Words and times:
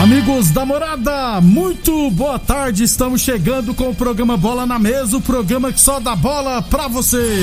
Amigos 0.00 0.50
da 0.52 0.64
morada, 0.64 1.40
muito 1.40 2.10
boa 2.12 2.38
tarde. 2.38 2.84
Estamos 2.84 3.20
chegando 3.20 3.74
com 3.74 3.90
o 3.90 3.94
programa 3.94 4.36
Bola 4.36 4.64
na 4.64 4.78
Mesa 4.78 5.16
o 5.16 5.20
programa 5.20 5.72
que 5.72 5.80
só 5.80 5.98
dá 6.00 6.14
bola 6.14 6.62
pra 6.62 6.86
você. 6.88 7.42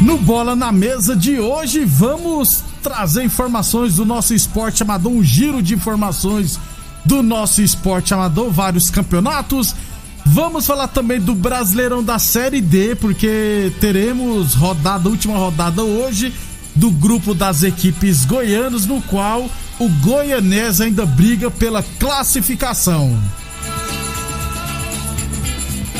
No 0.00 0.16
Bola 0.16 0.56
na 0.56 0.72
Mesa 0.72 1.14
de 1.14 1.38
hoje, 1.38 1.84
vamos 1.84 2.69
trazer 2.82 3.24
informações 3.24 3.96
do 3.96 4.04
nosso 4.04 4.34
esporte 4.34 4.82
amador, 4.82 5.12
um 5.12 5.22
giro 5.22 5.62
de 5.62 5.74
informações 5.74 6.58
do 7.04 7.22
nosso 7.22 7.62
esporte 7.62 8.12
amador, 8.12 8.50
vários 8.50 8.90
campeonatos. 8.90 9.74
Vamos 10.24 10.66
falar 10.66 10.88
também 10.88 11.20
do 11.20 11.34
Brasileirão 11.34 12.02
da 12.02 12.18
Série 12.18 12.60
D, 12.60 12.94
porque 12.94 13.72
teremos 13.80 14.54
rodada, 14.54 15.08
última 15.08 15.36
rodada 15.36 15.82
hoje 15.82 16.32
do 16.74 16.90
grupo 16.90 17.34
das 17.34 17.62
equipes 17.62 18.24
goianas, 18.24 18.86
no 18.86 19.02
qual 19.02 19.48
o 19.78 19.88
Goianese 19.88 20.84
ainda 20.84 21.04
briga 21.04 21.50
pela 21.50 21.82
classificação. 21.98 23.18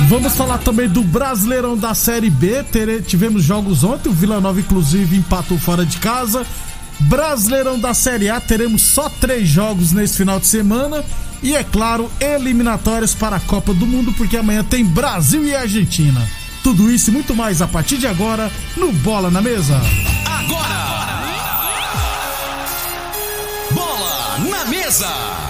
Vamos 0.08 0.34
falar 0.34 0.58
também 0.58 0.88
do 0.88 1.02
Brasileirão 1.02 1.76
da 1.76 1.94
Série 1.94 2.30
B. 2.30 2.64
tivemos 3.06 3.44
jogos 3.44 3.84
ontem, 3.84 4.08
o 4.08 4.12
Vila 4.12 4.40
Nova 4.40 4.58
inclusive 4.58 5.16
empatou 5.16 5.58
fora 5.58 5.84
de 5.84 5.98
casa. 5.98 6.46
Brasileirão 7.00 7.78
da 7.78 7.94
Série 7.94 8.28
A, 8.28 8.40
teremos 8.40 8.82
só 8.82 9.08
três 9.08 9.48
jogos 9.48 9.92
nesse 9.92 10.16
final 10.16 10.38
de 10.38 10.46
semana. 10.46 11.04
E 11.42 11.56
é 11.56 11.64
claro, 11.64 12.10
eliminatórias 12.20 13.14
para 13.14 13.36
a 13.36 13.40
Copa 13.40 13.72
do 13.72 13.86
Mundo, 13.86 14.12
porque 14.12 14.36
amanhã 14.36 14.62
tem 14.62 14.84
Brasil 14.84 15.44
e 15.44 15.54
Argentina. 15.54 16.20
Tudo 16.62 16.90
isso 16.90 17.10
e 17.10 17.12
muito 17.12 17.34
mais 17.34 17.62
a 17.62 17.66
partir 17.66 17.96
de 17.96 18.06
agora 18.06 18.50
no 18.76 18.92
Bola 18.92 19.30
na 19.30 19.40
Mesa. 19.40 19.80
Agora! 20.26 20.90
Bola 23.72 24.38
na 24.50 24.64
Mesa! 24.66 25.49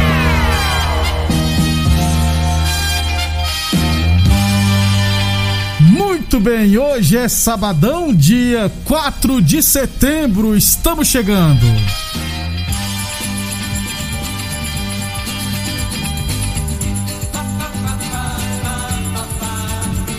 Muito 6.31 6.49
bem, 6.49 6.77
hoje 6.77 7.17
é 7.17 7.27
sabadão, 7.27 8.15
dia 8.15 8.71
4 8.85 9.41
de 9.41 9.61
setembro, 9.61 10.55
estamos 10.55 11.09
chegando. 11.09 11.65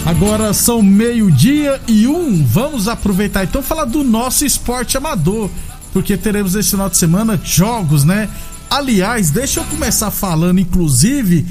Agora 0.04 0.52
são 0.52 0.82
meio-dia 0.82 1.80
e 1.88 2.06
um. 2.06 2.44
Vamos 2.44 2.88
aproveitar 2.88 3.44
então 3.44 3.62
falar 3.62 3.86
do 3.86 4.04
nosso 4.04 4.44
esporte 4.44 4.98
amador, 4.98 5.48
porque 5.94 6.18
teremos 6.18 6.54
esse 6.54 6.72
final 6.72 6.90
de 6.90 6.98
semana 6.98 7.40
jogos, 7.42 8.04
né? 8.04 8.28
Aliás, 8.68 9.30
deixa 9.30 9.60
eu 9.60 9.64
começar 9.64 10.10
falando, 10.10 10.60
inclusive, 10.60 11.46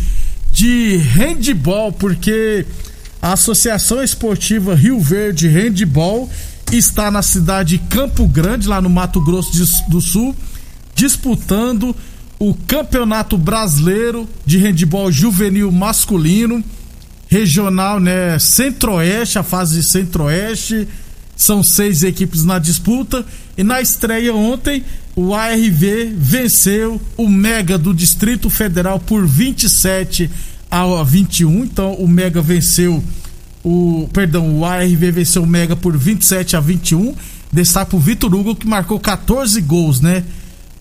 de 0.54 0.98
handball, 0.98 1.92
porque 1.92 2.68
a 3.22 3.34
Associação 3.34 4.02
Esportiva 4.02 4.74
Rio 4.74 5.00
Verde 5.00 5.48
Handball 5.48 6.28
está 6.72 7.12
na 7.12 7.22
cidade 7.22 7.78
de 7.78 7.84
Campo 7.84 8.26
Grande, 8.28 8.68
lá 8.68 8.82
no 8.82 8.90
Mato 8.90 9.22
Grosso 9.22 9.52
do 9.90 10.02
Sul, 10.02 10.36
disputando 10.96 11.96
o 12.40 12.56
Campeonato 12.56 13.38
Brasileiro 13.38 14.28
de 14.44 14.58
Handball 14.58 15.12
Juvenil 15.12 15.72
Masculino, 15.72 16.64
regional, 17.28 18.00
né? 18.00 18.40
Centro-Oeste, 18.40 19.38
a 19.38 19.44
fase 19.44 19.84
Centro-Oeste. 19.84 20.88
São 21.36 21.64
seis 21.64 22.04
equipes 22.04 22.44
na 22.44 22.58
disputa. 22.58 23.24
E 23.58 23.64
na 23.64 23.82
estreia 23.82 24.34
ontem, 24.34 24.84
o 25.16 25.34
ARV 25.36 26.14
venceu 26.16 27.00
o 27.16 27.28
Mega 27.28 27.78
do 27.78 27.94
Distrito 27.94 28.50
Federal 28.50 29.00
por 29.00 29.26
27 29.26 30.28
a 30.28 30.32
21. 31.06 31.64
Então 31.64 31.94
o 31.94 32.08
Mega 32.08 32.42
venceu 32.42 33.04
o. 33.64 34.10
Perdão, 34.14 34.60
o 34.60 34.66
ARV 34.66 35.12
venceu 35.12 35.44
o 35.44 35.48
Mega 35.48 35.76
por 35.76 35.98
27 35.98 36.56
a 36.56 36.60
21. 36.60 37.14
Destaque 37.52 37.96
o 37.96 38.00
Vitor 38.00 38.34
Hugo 38.34 38.56
que 38.56 38.68
marcou 38.68 39.00
14 39.00 39.60
gols, 39.62 40.00
né? 40.00 40.24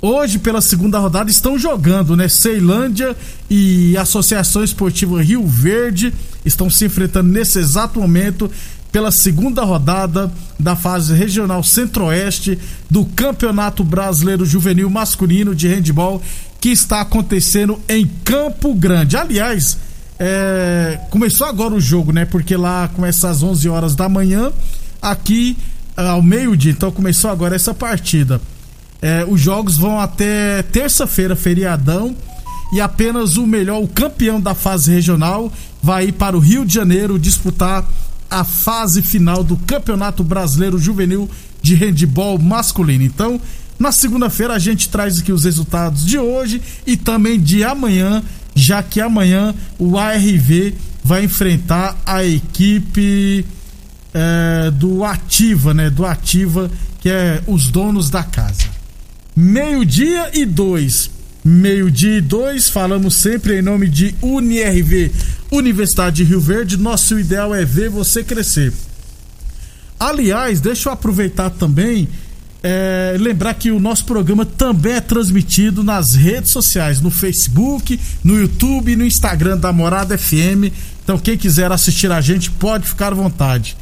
Hoje, 0.02 0.38
pela 0.38 0.62
segunda 0.62 0.98
rodada, 0.98 1.30
estão 1.30 1.58
jogando, 1.58 2.16
né? 2.16 2.26
Ceilândia 2.26 3.14
e 3.50 3.96
Associação 3.98 4.64
Esportiva 4.64 5.22
Rio 5.22 5.46
Verde 5.46 6.12
estão 6.42 6.70
se 6.70 6.86
enfrentando 6.86 7.30
nesse 7.30 7.58
exato 7.58 8.00
momento 8.00 8.50
pela 8.90 9.10
segunda 9.10 9.62
rodada 9.62 10.32
da 10.58 10.74
fase 10.74 11.14
regional 11.14 11.62
Centro-Oeste 11.62 12.58
do 12.88 13.04
Campeonato 13.04 13.84
Brasileiro 13.84 14.44
Juvenil 14.44 14.90
Masculino 14.90 15.54
de 15.54 15.68
Handball 15.68 16.20
que 16.60 16.68
está 16.68 17.00
acontecendo 17.00 17.80
em 17.88 18.06
Campo 18.24 18.74
Grande. 18.74 19.16
Aliás, 19.16 19.78
é, 20.18 21.00
começou 21.10 21.46
agora 21.46 21.74
o 21.74 21.80
jogo, 21.80 22.12
né? 22.12 22.26
Porque 22.26 22.56
lá 22.56 22.88
começa 22.88 23.30
às 23.30 23.42
11 23.42 23.68
horas 23.68 23.94
da 23.94 24.08
manhã, 24.08 24.52
aqui 25.00 25.56
ao 25.96 26.22
meio-dia. 26.22 26.72
Então 26.72 26.92
começou 26.92 27.30
agora 27.30 27.56
essa 27.56 27.72
partida. 27.72 28.40
É, 29.00 29.24
os 29.26 29.40
jogos 29.40 29.78
vão 29.78 29.98
até 29.98 30.62
terça-feira, 30.62 31.34
feriadão, 31.34 32.14
e 32.72 32.80
apenas 32.80 33.38
o 33.38 33.46
melhor, 33.46 33.82
o 33.82 33.88
campeão 33.88 34.38
da 34.38 34.54
fase 34.54 34.92
regional, 34.92 35.50
vai 35.82 36.08
ir 36.08 36.12
para 36.12 36.36
o 36.36 36.40
Rio 36.40 36.66
de 36.66 36.74
Janeiro 36.74 37.18
disputar 37.18 37.84
a 38.30 38.44
fase 38.44 39.02
final 39.02 39.42
do 39.42 39.56
Campeonato 39.56 40.22
Brasileiro 40.22 40.78
Juvenil 40.78 41.28
de 41.62 41.74
Handball 41.74 42.38
Masculino. 42.38 43.02
Então, 43.02 43.40
na 43.80 43.90
segunda-feira 43.90 44.52
a 44.52 44.58
gente 44.58 44.90
traz 44.90 45.18
aqui 45.18 45.32
os 45.32 45.44
resultados 45.44 46.04
de 46.04 46.18
hoje 46.18 46.60
e 46.86 46.98
também 46.98 47.40
de 47.40 47.64
amanhã, 47.64 48.22
já 48.54 48.82
que 48.82 49.00
amanhã 49.00 49.54
o 49.78 49.98
ARV 49.98 50.74
vai 51.02 51.24
enfrentar 51.24 51.96
a 52.04 52.22
equipe 52.22 53.44
é, 54.12 54.70
do 54.70 55.02
Ativa, 55.02 55.72
né? 55.72 55.88
Do 55.88 56.04
Ativa, 56.04 56.70
que 57.00 57.08
é 57.08 57.42
os 57.46 57.68
donos 57.68 58.10
da 58.10 58.22
casa. 58.22 58.66
Meio-dia 59.34 60.30
e 60.34 60.44
dois. 60.44 61.10
Meio-dia 61.42 62.18
e 62.18 62.20
dois, 62.20 62.68
falamos 62.68 63.14
sempre 63.14 63.58
em 63.58 63.62
nome 63.62 63.88
de 63.88 64.14
UniRV, 64.20 65.10
Universidade 65.50 66.16
de 66.16 66.24
Rio 66.24 66.40
Verde. 66.40 66.76
Nosso 66.76 67.18
ideal 67.18 67.54
é 67.54 67.64
ver 67.64 67.88
você 67.88 68.22
crescer. 68.22 68.74
Aliás, 69.98 70.60
deixa 70.60 70.90
eu 70.90 70.92
aproveitar 70.92 71.48
também 71.48 72.06
é, 72.62 73.16
lembrar 73.18 73.54
que 73.54 73.70
o 73.70 73.80
nosso 73.80 74.04
programa 74.04 74.44
também 74.44 74.94
é 74.94 75.00
transmitido 75.00 75.82
nas 75.82 76.14
redes 76.14 76.50
sociais, 76.50 77.00
no 77.00 77.10
Facebook, 77.10 77.98
no 78.22 78.38
YouTube 78.38 78.92
e 78.92 78.96
no 78.96 79.04
Instagram 79.04 79.56
da 79.56 79.72
Morada 79.72 80.16
FM. 80.16 80.72
Então, 81.02 81.18
quem 81.18 81.36
quiser 81.36 81.72
assistir 81.72 82.12
a 82.12 82.20
gente 82.20 82.50
pode 82.50 82.86
ficar 82.86 83.12
à 83.12 83.16
vontade. 83.16 83.76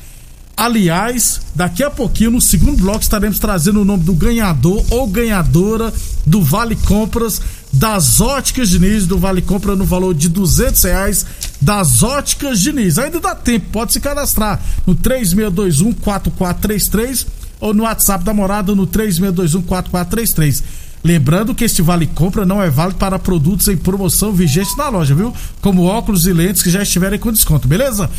Aliás, 0.56 1.40
daqui 1.54 1.84
a 1.84 1.90
pouquinho, 1.90 2.32
no 2.32 2.40
segundo 2.40 2.78
bloco, 2.78 3.00
estaremos 3.00 3.38
trazendo 3.38 3.80
o 3.80 3.84
nome 3.84 4.02
do 4.02 4.12
ganhador 4.12 4.84
ou 4.90 5.06
ganhadora 5.06 5.92
do 6.26 6.42
Vale 6.42 6.74
Compras 6.74 7.40
das 7.72 8.20
Óticas 8.20 8.70
Diniz, 8.70 9.06
do 9.06 9.18
Vale 9.18 9.40
Compra 9.40 9.76
no 9.76 9.84
valor 9.84 10.14
de 10.14 10.28
duzentos 10.28 10.82
reais 10.82 11.24
das 11.60 12.02
Óticas 12.02 12.58
Diniz. 12.58 12.98
Ainda 12.98 13.20
dá 13.20 13.36
tempo, 13.36 13.66
pode 13.70 13.92
se 13.92 14.00
cadastrar 14.00 14.60
no 14.84 14.96
3621 14.96 15.92
4433 15.92 17.37
ou 17.60 17.74
no 17.74 17.82
WhatsApp 17.84 18.24
da 18.24 18.32
morada 18.32 18.74
no 18.74 18.86
3621 18.86 19.62
4433. 19.62 20.62
Lembrando 21.02 21.54
que 21.54 21.64
este 21.64 21.80
vale 21.80 22.06
compra 22.06 22.44
não 22.44 22.62
é 22.62 22.68
válido 22.68 22.98
para 22.98 23.18
produtos 23.18 23.68
em 23.68 23.76
promoção 23.76 24.32
vigente 24.32 24.76
na 24.76 24.88
loja, 24.88 25.14
viu? 25.14 25.32
Como 25.60 25.84
óculos 25.84 26.26
e 26.26 26.32
lentes 26.32 26.62
que 26.62 26.70
já 26.70 26.82
estiverem 26.82 27.18
com 27.18 27.32
desconto, 27.32 27.68
beleza? 27.68 28.10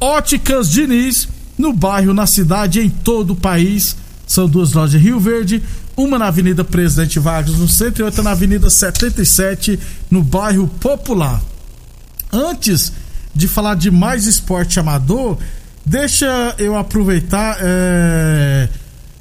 Óticas 0.00 0.70
Diniz, 0.70 1.28
no 1.56 1.72
bairro, 1.72 2.14
na 2.14 2.26
cidade, 2.26 2.80
em 2.80 2.88
todo 2.88 3.32
o 3.32 3.36
país. 3.36 3.96
São 4.26 4.48
duas 4.48 4.72
lojas 4.72 5.00
Rio 5.00 5.18
Verde, 5.18 5.62
uma 5.96 6.18
na 6.18 6.26
Avenida 6.26 6.62
Presidente 6.62 7.18
Vargas, 7.18 7.56
no 7.56 7.66
centro, 7.66 8.02
e 8.02 8.04
outra 8.04 8.22
na 8.22 8.30
Avenida 8.30 8.70
77, 8.70 9.78
no 10.10 10.22
bairro 10.22 10.68
Popular. 10.80 11.42
Antes 12.32 12.92
de 13.34 13.48
falar 13.48 13.74
de 13.74 13.90
mais 13.90 14.26
esporte 14.26 14.78
amador, 14.78 15.38
deixa 15.84 16.54
eu 16.58 16.76
aproveitar. 16.76 17.56
É 17.60 18.68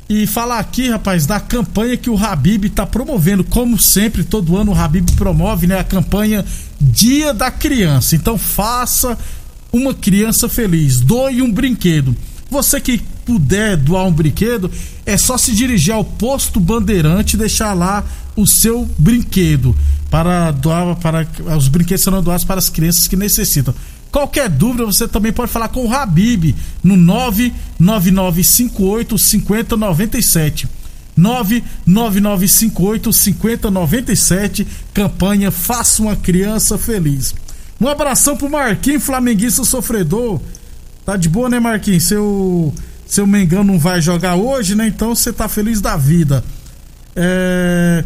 e 0.10 0.26
falar 0.26 0.60
aqui, 0.60 0.90
rapaz, 0.90 1.26
da 1.26 1.40
campanha 1.40 1.98
que 1.98 2.10
o 2.10 2.18
Habib 2.18 2.66
está 2.66 2.86
promovendo. 2.86 3.44
Como 3.44 3.78
sempre, 3.78 4.24
todo 4.24 4.56
ano 4.56 4.72
o 4.72 4.76
Habib 4.76 5.10
promove 5.16 5.68
né, 5.68 5.80
a 5.80 5.84
campanha 5.84 6.46
Dia 6.80 7.34
da 7.34 7.52
Criança. 7.52 8.16
Então 8.16 8.38
faça 8.38 9.18
uma 9.72 9.94
criança 9.94 10.48
feliz, 10.48 11.02
doe 11.02 11.42
um 11.42 11.52
brinquedo. 11.52 12.16
Você 12.50 12.80
que 12.80 13.02
puder 13.26 13.76
doar 13.76 14.06
um 14.06 14.12
brinquedo, 14.12 14.72
é 15.06 15.18
só 15.18 15.38
se 15.38 15.54
dirigir 15.54 15.94
ao 15.94 16.04
posto 16.04 16.62
Bandeirante 16.62 17.36
e 17.36 17.40
deixar 17.40 17.74
lá 17.74 18.06
o 18.38 18.48
seu 18.48 18.90
brinquedo 18.98 19.76
para 20.10 20.52
doar 20.52 20.96
para 20.96 21.28
os 21.58 21.68
brinquedos 21.68 22.04
serão 22.04 22.24
doados 22.24 22.46
para 22.46 22.60
as 22.60 22.70
crianças 22.70 23.08
que 23.08 23.18
necessitam. 23.18 23.74
Qualquer 24.12 24.50
dúvida, 24.50 24.86
você 24.86 25.08
também 25.08 25.32
pode 25.32 25.52
falar 25.52 25.70
com 25.70 25.86
o 25.86 25.94
Habib 25.94 26.56
no 26.84 26.96
99958 26.96 29.18
5097. 29.18 30.68
99958 31.16 33.12
5097. 33.12 34.68
Campanha 34.94 35.52
Faça 35.52 36.02
uma 36.02 36.16
Criança 36.16 36.78
Feliz. 36.78 37.36
Um 37.80 37.88
abração 37.88 38.36
pro 38.36 38.50
Marquinhos, 38.50 39.04
flamenguista 39.04 39.64
sofredor. 39.64 40.42
Tá 41.06 41.16
de 41.16 41.30
boa, 41.30 41.50
né, 41.50 41.60
Marquinhos? 41.60 42.04
Seu, 42.04 42.74
seu 43.06 43.28
Mengão 43.28 43.64
não 43.64 43.78
vai 43.78 44.02
jogar 44.02 44.36
hoje, 44.36 44.76
né? 44.76 44.88
Então 44.88 45.16
você 45.16 45.32
tá 45.32 45.48
feliz 45.48 45.80
da 45.80 45.96
vida. 45.96 46.44
É. 47.16 48.04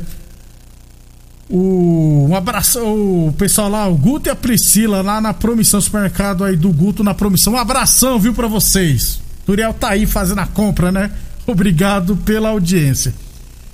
O, 1.54 2.28
um 2.30 2.36
abraço, 2.36 2.80
o 2.80 3.36
pessoal 3.38 3.68
lá, 3.68 3.86
o 3.86 3.98
Guto 3.98 4.30
e 4.30 4.32
a 4.32 4.36
Priscila, 4.36 5.02
lá 5.02 5.20
na 5.20 5.34
Promissão, 5.34 5.82
supermercado 5.82 6.46
aí 6.46 6.56
do 6.56 6.72
Guto 6.72 7.04
na 7.04 7.14
Promissão. 7.14 7.54
Um 7.54 7.58
abração, 7.58 8.18
viu, 8.18 8.34
para 8.34 8.48
vocês. 8.48 9.20
Turiel 9.46 9.74
tá 9.74 9.90
aí 9.90 10.06
fazendo 10.06 10.40
a 10.40 10.48
compra, 10.48 10.94
né? 10.94 11.12
Obrigado 11.46 12.16
pela 12.16 12.50
audiência. 12.50 13.14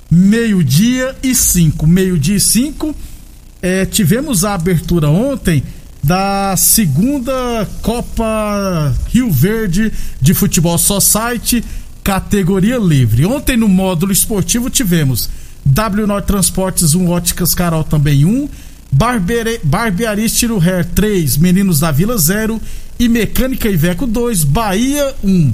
Meio-dia 0.10 1.16
e 1.22 1.36
cinco. 1.36 1.86
Meio-dia 1.86 2.38
e 2.38 2.40
cinco. 2.40 2.96
É, 3.62 3.86
tivemos 3.86 4.44
a 4.44 4.56
abertura 4.56 5.10
ontem 5.10 5.64
da 6.04 6.56
segunda 6.58 7.68
Copa 7.84 8.96
Rio 9.10 9.30
Verde 9.30 9.94
de 10.20 10.34
Futebol 10.34 10.80
Society, 10.80 11.64
categoria 12.04 12.78
livre. 12.78 13.26
Ontem 13.26 13.56
no 13.56 13.68
módulo 13.68 14.12
esportivo 14.12 14.68
tivemos 14.68 15.30
W 15.68 16.22
Transportes 16.22 16.94
1, 16.96 17.10
Óticas 17.10 17.54
Carol 17.54 17.84
também 17.84 18.26
1, 18.26 18.50
Barbeare, 18.92 19.60
Barbearia 19.64 20.26
Estilo 20.26 20.60
Hair 20.60 20.86
3, 20.96 21.38
Meninos 21.38 21.80
da 21.80 21.92
Vila 21.92 22.18
0 22.18 22.60
e 23.00 23.10
Mecânica 23.10 23.70
Iveco 23.70 24.08
2, 24.08 24.44
Bahia 24.44 25.14
1. 25.24 25.54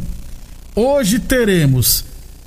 Hoje 0.76 1.20
teremos 1.20 2.06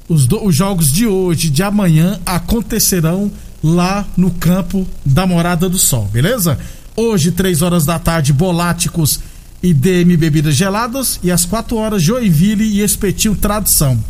os, 0.08 0.26
do, 0.26 0.44
os 0.44 0.54
jogos 0.54 0.92
de 0.92 1.06
hoje, 1.06 1.50
de 1.50 1.62
amanhã, 1.62 2.20
acontecerão 2.24 3.30
lá 3.62 4.06
no 4.16 4.30
campo 4.30 4.86
da 5.04 5.26
Morada 5.26 5.68
do 5.68 5.78
Sol, 5.78 6.08
beleza? 6.12 6.58
Hoje, 6.96 7.32
3 7.32 7.62
horas 7.62 7.84
da 7.84 7.98
tarde, 7.98 8.32
Boláticos 8.32 9.20
e 9.62 9.74
DM 9.74 10.16
Bebidas 10.16 10.54
Geladas. 10.54 11.20
E 11.22 11.30
às 11.30 11.44
4 11.44 11.76
horas, 11.76 12.02
Joinville 12.02 12.64
e 12.64 12.80
Espetinho 12.80 13.34
Tradição. 13.34 14.02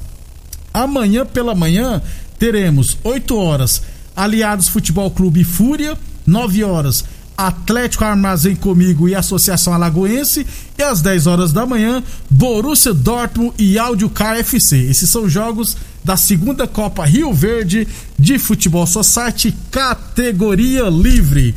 Amanhã 0.72 1.24
pela 1.24 1.54
manhã, 1.54 2.02
teremos 2.38 2.98
8 3.04 3.36
horas 3.36 3.82
Aliados 4.14 4.68
Futebol 4.68 5.10
Clube 5.10 5.44
Fúria, 5.44 5.96
9 6.26 6.64
horas 6.64 7.04
Atlético 7.36 8.04
Armazém 8.04 8.56
Comigo 8.56 9.08
e 9.08 9.14
Associação 9.14 9.74
Alagoense 9.74 10.46
e 10.78 10.82
às 10.82 11.02
10 11.02 11.26
horas 11.26 11.52
da 11.52 11.66
manhã 11.66 12.02
Borussia 12.30 12.94
Dortmund 12.94 13.52
e 13.58 13.78
Áudio 13.78 14.08
KFC. 14.08 14.76
Esses 14.78 15.10
são 15.10 15.28
jogos 15.28 15.76
da 16.02 16.16
segunda 16.16 16.66
Copa 16.66 17.04
Rio 17.04 17.34
Verde 17.34 17.86
de 18.18 18.38
Futebol 18.38 18.86
Society 18.86 19.54
categoria 19.70 20.84
livre. 20.84 21.54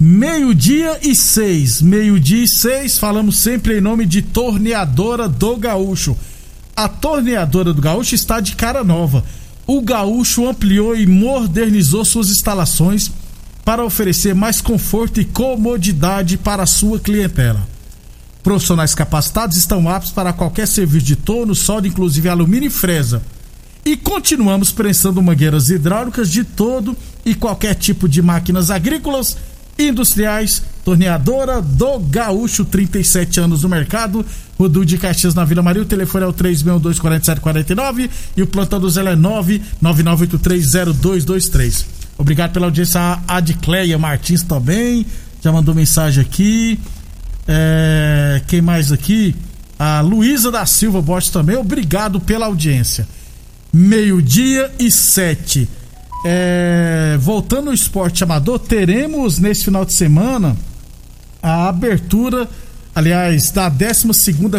Meio-dia 0.00 0.98
e 1.02 1.14
seis, 1.14 1.80
meio-dia 1.80 2.42
e 2.42 2.48
seis, 2.48 2.98
falamos 2.98 3.38
sempre 3.38 3.78
em 3.78 3.80
nome 3.80 4.04
de 4.04 4.22
Torneadora 4.22 5.28
do 5.28 5.56
Gaúcho. 5.56 6.16
A 6.74 6.88
Torneadora 6.88 7.72
do 7.72 7.80
Gaúcho 7.80 8.16
está 8.16 8.40
de 8.40 8.56
cara 8.56 8.82
nova 8.82 9.22
o 9.66 9.80
Gaúcho 9.80 10.48
ampliou 10.48 10.96
e 10.96 11.06
modernizou 11.06 12.04
suas 12.04 12.30
instalações 12.30 13.10
para 13.64 13.84
oferecer 13.84 14.34
mais 14.34 14.60
conforto 14.60 15.20
e 15.20 15.24
comodidade 15.24 16.36
para 16.36 16.62
a 16.62 16.66
sua 16.66 17.00
clientela. 17.00 17.66
Profissionais 18.42 18.94
capacitados 18.94 19.56
estão 19.56 19.88
aptos 19.88 20.12
para 20.12 20.32
qualquer 20.32 20.68
serviço 20.68 21.06
de 21.06 21.16
torno, 21.16 21.54
solda, 21.54 21.88
inclusive 21.88 22.28
alumínio 22.28 22.66
e 22.66 22.70
fresa. 22.70 23.22
E 23.86 23.96
continuamos 23.96 24.70
prensando 24.70 25.22
mangueiras 25.22 25.70
hidráulicas 25.70 26.30
de 26.30 26.44
todo 26.44 26.96
e 27.24 27.34
qualquer 27.34 27.74
tipo 27.74 28.06
de 28.06 28.20
máquinas 28.20 28.70
agrícolas 28.70 29.36
Industriais, 29.78 30.62
torneadora 30.84 31.60
do 31.60 31.98
Gaúcho, 31.98 32.64
37 32.64 33.40
anos 33.40 33.64
no 33.64 33.68
mercado. 33.68 34.24
Rodu 34.58 34.84
de 34.84 34.98
Caxias 34.98 35.34
na 35.34 35.44
Vila 35.44 35.62
Maria. 35.62 35.82
O 35.82 35.86
telefone 35.86 36.24
é 36.24 36.28
o 36.28 36.32
3624749 36.32 38.10
e 38.36 38.42
o 38.42 38.46
plantão 38.46 38.80
do 38.80 38.88
Zé 38.88 39.02
é 39.02 39.16
999830223. 39.16 41.84
Obrigado 42.16 42.52
pela 42.52 42.66
audiência. 42.66 43.00
A 43.00 43.20
Adcleia 43.28 43.98
Martins 43.98 44.42
também 44.42 45.04
já 45.42 45.52
mandou 45.52 45.74
mensagem 45.74 46.22
aqui. 46.22 46.78
É, 47.46 48.40
quem 48.46 48.62
mais 48.62 48.92
aqui? 48.92 49.34
A 49.78 50.00
Luísa 50.00 50.50
da 50.50 50.64
Silva 50.64 51.02
Bosch 51.02 51.30
também. 51.30 51.56
Obrigado 51.56 52.18
pela 52.20 52.46
audiência. 52.46 53.06
Meio-dia 53.72 54.72
e 54.78 54.90
sete. 54.90 55.68
É, 56.24 57.18
voltando 57.20 57.68
ao 57.68 57.74
esporte 57.74 58.24
amador, 58.24 58.58
teremos 58.58 59.38
nesse 59.38 59.64
final 59.64 59.84
de 59.84 59.94
semana 59.94 60.56
a 61.42 61.68
abertura, 61.68 62.48
aliás, 62.94 63.50
da 63.50 63.68
12 63.68 64.08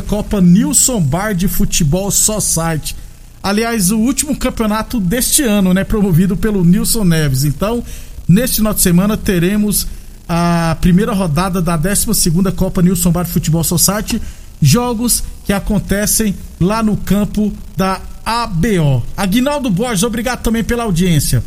Copa 0.06 0.42
Nilson 0.42 1.02
Bar 1.02 1.34
de 1.34 1.48
Futebol 1.48 2.12
Society. 2.12 2.96
Aliás, 3.42 3.92
o 3.92 3.98
último 3.98 4.36
campeonato 4.36 5.00
deste 5.00 5.44
ano, 5.44 5.74
né? 5.74 5.84
Promovido 5.84 6.36
pelo 6.36 6.66
Nilson 6.66 7.04
Neves. 7.04 7.44
Então, 7.44 7.84
neste 8.28 8.58
final 8.58 8.74
de 8.74 8.82
semana 8.82 9.16
teremos 9.16 9.88
a 10.28 10.76
primeira 10.82 11.14
rodada 11.14 11.62
da 11.62 11.78
12 11.78 12.32
Copa 12.56 12.82
Nilson 12.82 13.12
Bar 13.12 13.26
de 13.26 13.32
Futebol 13.32 13.64
Society. 13.64 14.22
Jogos 14.62 15.24
que 15.46 15.54
acontecem 15.54 16.36
lá 16.60 16.82
no 16.82 16.98
campo 16.98 17.54
da 17.78 18.02
ABO. 18.26 19.04
Aguinaldo 19.16 19.70
Borges, 19.70 20.04
obrigado 20.04 20.42
também 20.42 20.64
pela 20.64 20.84
audiência. 20.84 21.44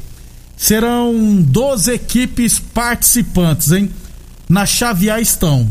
Serão 0.57 1.42
12 1.42 1.92
equipes 1.92 2.59
participantes, 2.59 3.73
hein? 3.73 3.90
Na 4.49 4.64
chave 4.64 5.11
A 5.11 5.21
estão 5.21 5.68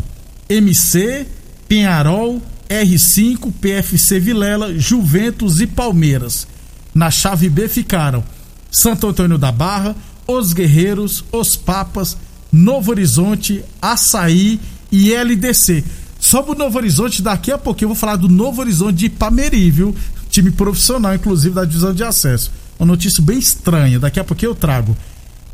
MC, 0.50 1.26
Penharol, 1.68 2.42
R5, 2.70 3.52
PFC 3.60 4.20
Vilela, 4.20 4.78
Juventus 4.78 5.60
e 5.60 5.68
Palmeiras. 5.68 6.48
Na 6.94 7.12
chave 7.12 7.50
B 7.50 7.68
ficaram 7.68 8.24
Santo 8.72 9.08
Antônio 9.08 9.38
da 9.38 9.52
Barra, 9.52 9.96
Os 10.28 10.54
Guerreiros, 10.54 11.24
Os 11.32 11.56
Papas, 11.56 12.18
Novo 12.52 12.92
Horizonte, 12.92 13.64
Açaí 13.82 14.60
e 14.92 15.14
LDC. 15.14 15.84
Sobre 16.20 16.52
o 16.52 16.56
Novo 16.56 16.78
Horizonte, 16.78 17.22
daqui 17.22 17.52
a 17.52 17.58
pouquinho 17.58 17.86
eu 17.86 17.90
vou 17.90 17.98
falar 17.98 18.16
do 18.16 18.28
Novo 18.28 18.62
Horizonte 18.62 18.96
de 18.96 19.06
Ipameri, 19.06 19.70
viu? 19.70 19.96
Time 20.30 20.52
profissional, 20.52 21.14
inclusive 21.14 21.54
da 21.54 21.66
divisão 21.66 21.94
de 21.94 22.04
acesso 22.04 22.52
uma 22.80 22.86
notícia 22.86 23.22
bem 23.24 23.40
estranha, 23.40 24.00
daqui 24.00 24.20
a 24.20 24.24
pouco 24.24 24.46
eu 24.46 24.54
trago. 24.54 24.96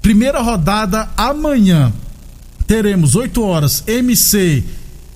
Primeira 0.01 0.41
rodada 0.41 1.09
amanhã. 1.15 1.91
Teremos 2.67 3.15
8 3.15 3.41
horas 3.43 3.83
MC, 3.87 4.63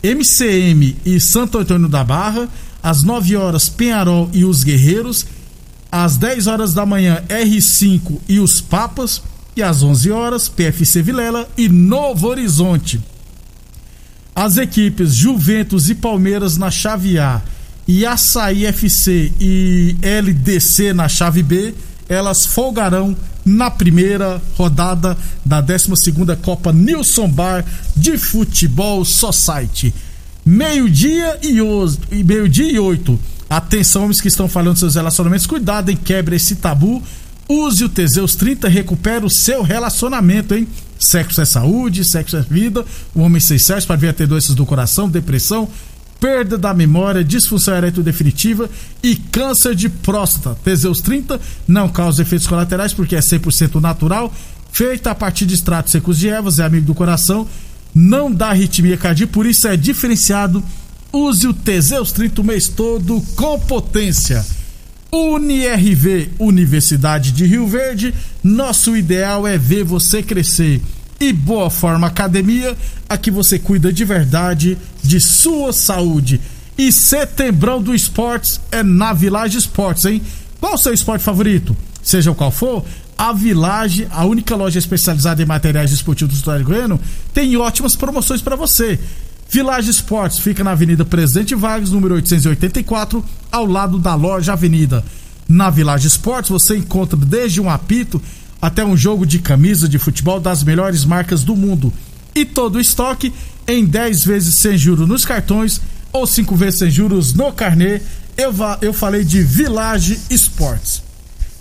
MCM 0.03 0.95
e 1.05 1.19
Santo 1.19 1.57
Antônio 1.57 1.87
da 1.87 2.03
Barra, 2.03 2.47
às 2.81 3.03
9 3.03 3.35
horas 3.35 3.69
Penharol 3.69 4.29
e 4.33 4.45
os 4.45 4.63
Guerreiros, 4.63 5.25
às 5.91 6.17
10 6.17 6.47
horas 6.47 6.73
da 6.73 6.85
manhã 6.85 7.23
R5 7.27 8.19
e 8.27 8.39
os 8.39 8.61
Papas 8.61 9.21
e 9.55 9.63
às 9.63 9.81
11 9.81 10.11
horas 10.11 10.47
PFC 10.47 11.01
Vilela 11.01 11.49
e 11.57 11.67
Novo 11.67 12.27
Horizonte. 12.27 13.01
As 14.35 14.57
equipes 14.57 15.15
Juventus 15.15 15.89
e 15.89 15.95
Palmeiras 15.95 16.57
na 16.57 16.69
chave 16.69 17.17
A 17.17 17.41
e 17.87 18.05
Açaí 18.05 18.65
FC 18.65 19.31
e 19.39 19.95
LDC 20.03 20.93
na 20.93 21.09
chave 21.09 21.41
B, 21.41 21.73
elas 22.09 22.45
folgarão 22.45 23.15
na 23.45 23.71
primeira 23.71 24.41
rodada 24.55 25.17
da 25.45 25.61
12 25.61 25.91
Copa 26.41 26.73
Nilson 26.73 27.29
Bar 27.29 27.65
de 27.95 28.17
Futebol 28.17 29.03
Society. 29.05 29.93
Meio-dia 30.45 31.39
e 31.41 32.23
meio-dia 32.23 32.71
e 32.71 32.79
oito. 32.79 33.19
Atenção, 33.49 34.03
homens 34.03 34.19
que 34.19 34.27
estão 34.27 34.47
falando 34.47 34.77
seus 34.77 34.95
relacionamentos, 34.95 35.45
cuidado, 35.45 35.89
hein? 35.89 35.97
Quebre 35.97 36.35
esse 36.35 36.55
tabu. 36.55 37.01
Use 37.49 37.83
o 37.83 37.89
Teseus 37.89 38.35
30, 38.35 38.67
recupera 38.67 39.25
o 39.25 39.29
seu 39.29 39.61
relacionamento, 39.61 40.53
hein? 40.53 40.67
Sexo 40.99 41.39
é 41.39 41.45
saúde, 41.45 42.03
sexo 42.03 42.35
é 42.35 42.41
vida. 42.41 42.85
O 43.15 43.21
homem 43.21 43.39
sem 43.39 43.57
sexo 43.57 43.87
para 43.87 43.95
vir 43.95 44.09
a 44.09 44.13
ter 44.13 44.27
doenças 44.27 44.53
do 44.53 44.65
coração, 44.65 45.07
depressão, 45.07 45.69
perda 46.19 46.57
da 46.57 46.73
memória, 46.73 47.23
disfunção 47.23 47.75
erétil 47.75 48.03
definitiva 48.03 48.69
e 49.03 49.15
câncer 49.15 49.75
de 49.75 49.89
próstata. 49.89 50.57
Teseus 50.63 51.01
30 51.01 51.39
não 51.67 51.89
causa 51.89 52.21
efeitos 52.21 52.47
colaterais 52.47 52.93
porque 52.93 53.15
é 53.15 53.19
100% 53.19 53.79
natural, 53.81 54.33
feita 54.71 55.11
a 55.11 55.15
partir 55.15 55.45
de 55.45 55.55
extratos 55.55 55.91
secos 55.91 56.17
de 56.17 56.29
ervas, 56.29 56.59
é 56.59 56.63
amigo 56.63 56.85
do 56.85 56.95
coração, 56.95 57.47
não 57.93 58.31
dá 58.31 58.49
arritmia 58.49 58.97
cardíaca, 58.97 59.31
por 59.31 59.45
isso 59.45 59.67
é 59.67 59.77
diferenciado. 59.77 60.63
Use 61.11 61.47
o 61.47 61.53
Teseus 61.53 62.11
30 62.11 62.41
o 62.41 62.43
mês 62.43 62.67
todo 62.67 63.21
com 63.35 63.59
potência. 63.59 64.45
UniRV, 65.11 66.31
Universidade 66.37 67.31
de 67.31 67.45
Rio 67.45 67.65
Verde, 67.65 68.13
nosso 68.43 68.95
ideal 68.95 69.47
é 69.47 69.57
ver 69.57 69.83
você 69.83 70.21
crescer 70.21 70.81
e 71.19 71.33
Boa 71.33 71.69
Forma 71.69 72.07
Academia, 72.07 72.75
aqui 73.09 73.31
você 73.31 73.57
cuida 73.57 73.91
de 73.91 74.05
verdade 74.05 74.77
de 75.03 75.19
sua 75.19 75.73
saúde. 75.73 76.39
E 76.77 76.91
Setembrão 76.91 77.81
do 77.81 77.95
Esportes 77.95 78.61
é 78.71 78.83
na 78.83 79.13
Village 79.13 79.57
Esportes, 79.57 80.05
hein? 80.05 80.21
Qual 80.59 80.75
o 80.75 80.77
seu 80.77 80.93
esporte 80.93 81.23
favorito? 81.23 81.75
Seja 82.03 82.33
qual 82.33 82.51
for, 82.51 82.85
a 83.17 83.33
Village, 83.33 84.07
a 84.11 84.25
única 84.25 84.55
loja 84.55 84.77
especializada 84.77 85.41
em 85.41 85.45
materiais 85.45 85.91
esportivos 85.91 86.35
do 86.35 86.37
Estado 86.37 86.63
Goiano, 86.63 86.99
tem 87.33 87.57
ótimas 87.57 87.95
promoções 87.95 88.41
para 88.41 88.55
você. 88.55 88.99
Village 89.49 89.89
Esportes 89.89 90.39
fica 90.39 90.63
na 90.63 90.71
Avenida 90.71 91.03
Presidente 91.03 91.55
Vargas, 91.55 91.89
número 91.89 92.15
884, 92.15 93.23
ao 93.51 93.65
lado 93.65 93.97
da 93.97 94.13
loja 94.13 94.53
Avenida. 94.53 95.03
Na 95.49 95.69
Village 95.69 96.07
Esportes 96.07 96.51
você 96.51 96.77
encontra 96.77 97.17
desde 97.17 97.59
um 97.59 97.69
apito 97.69 98.21
até 98.61 98.83
um 98.83 98.97
jogo 98.97 99.25
de 99.25 99.39
camisa 99.39 99.87
de 99.87 99.99
futebol 99.99 100.39
das 100.39 100.63
melhores 100.63 101.05
marcas 101.05 101.43
do 101.43 101.55
mundo. 101.55 101.93
E 102.35 102.45
todo 102.45 102.75
o 102.75 102.81
estoque 102.81 103.33
em 103.67 103.85
10 103.85 104.25
vezes 104.25 104.55
sem 104.55 104.77
juros 104.77 105.07
nos 105.07 105.25
cartões 105.25 105.81
ou 106.11 106.25
5 106.25 106.55
vezes 106.55 106.79
sem 106.79 106.89
juros 106.89 107.33
no 107.33 107.51
carnê. 107.51 108.01
Eu, 108.37 108.53
eu 108.81 108.93
falei 108.93 109.23
de 109.23 109.41
Village 109.41 110.19
Esportes. 110.29 111.01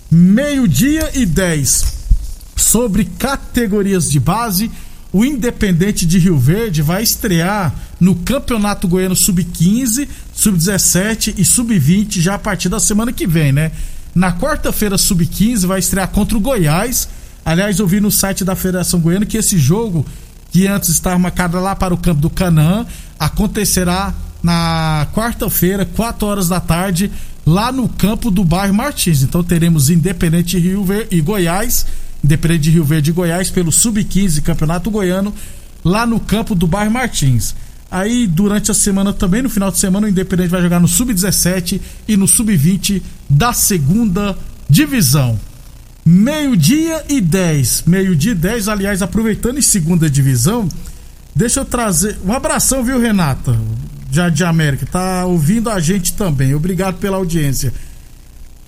Meio-dia 0.09 1.11
e 1.15 1.25
10. 1.25 1.97
Sobre 2.55 3.05
categorias 3.05 4.09
de 4.09 4.19
base, 4.19 4.71
o 5.11 5.23
Independente 5.25 6.05
de 6.05 6.19
Rio 6.19 6.37
Verde 6.37 6.81
vai 6.81 7.03
estrear 7.03 7.73
no 7.99 8.15
Campeonato 8.15 8.87
Goiano 8.87 9.15
Sub-15, 9.15 10.07
Sub-17 10.33 11.33
e 11.37 11.45
Sub-20 11.45 12.19
já 12.19 12.35
a 12.35 12.39
partir 12.39 12.69
da 12.69 12.79
semana 12.79 13.11
que 13.11 13.25
vem, 13.25 13.51
né? 13.51 13.71
Na 14.17 14.33
quarta-feira, 14.33 14.97
sub-15, 14.97 15.67
vai 15.67 15.77
estrear 15.77 16.07
contra 16.07 16.35
o 16.35 16.41
Goiás. 16.41 17.07
Aliás, 17.45 17.77
eu 17.77 17.85
vi 17.85 17.99
no 17.99 18.09
site 18.09 18.43
da 18.43 18.55
Federação 18.55 18.99
Goiana 18.99 19.27
que 19.27 19.37
esse 19.37 19.59
jogo, 19.59 20.03
que 20.51 20.65
antes 20.65 20.89
estava 20.89 21.19
marcado 21.19 21.59
lá 21.59 21.75
para 21.75 21.93
o 21.93 21.97
campo 21.99 22.19
do 22.19 22.27
Canaã, 22.27 22.83
acontecerá 23.19 24.11
na 24.41 25.07
quarta-feira, 25.13 25.85
4 25.85 26.27
horas 26.27 26.49
da 26.49 26.59
tarde, 26.59 27.11
lá 27.45 27.71
no 27.71 27.87
campo 27.87 28.31
do 28.31 28.43
bairro 28.43 28.73
Martins. 28.73 29.21
Então 29.21 29.43
teremos 29.43 29.91
Independente 29.91 30.57
Rio 30.57 30.83
Verde 30.83 31.15
e 31.15 31.21
Goiás, 31.21 31.85
Independente 32.23 32.61
de 32.61 32.71
Rio 32.71 32.85
Verde 32.85 33.11
e 33.11 33.13
Goiás 33.13 33.51
pelo 33.51 33.71
Sub-15 33.71 34.41
Campeonato 34.41 34.89
Goiano, 34.89 35.31
lá 35.85 36.07
no 36.07 36.19
campo 36.19 36.55
do 36.55 36.65
bairro 36.65 36.89
Martins. 36.89 37.53
Aí, 37.89 38.27
durante 38.27 38.69
a 38.69 38.73
semana 38.73 39.13
também, 39.13 39.41
no 39.41 39.49
final 39.49 39.71
de 39.71 39.77
semana, 39.77 40.07
o 40.07 40.09
Independente 40.09 40.49
vai 40.49 40.61
jogar 40.61 40.79
no 40.79 40.87
Sub-17 40.87 41.79
e 42.07 42.17
no 42.17 42.27
Sub-20 42.27 43.01
da 43.29 43.53
segunda 43.53 44.37
divisão. 44.69 45.39
Meio-dia 46.05 47.05
e 47.07 47.21
10. 47.21 47.83
Meio-dia 47.87 48.33
e 48.33 48.35
10, 48.35 48.67
aliás, 48.67 49.01
aproveitando 49.01 49.57
em 49.57 49.61
segunda 49.61 50.09
divisão, 50.09 50.67
deixa 51.33 51.61
eu 51.61 51.65
trazer. 51.65 52.17
Um 52.25 52.33
abração, 52.33 52.83
viu, 52.83 52.99
Renata? 52.99 53.57
Já 54.11 54.29
de 54.29 54.43
América. 54.43 54.85
Tá 54.85 55.25
ouvindo 55.25 55.69
a 55.69 55.79
gente 55.79 56.13
também. 56.13 56.53
Obrigado 56.53 56.97
pela 56.97 57.17
audiência. 57.17 57.73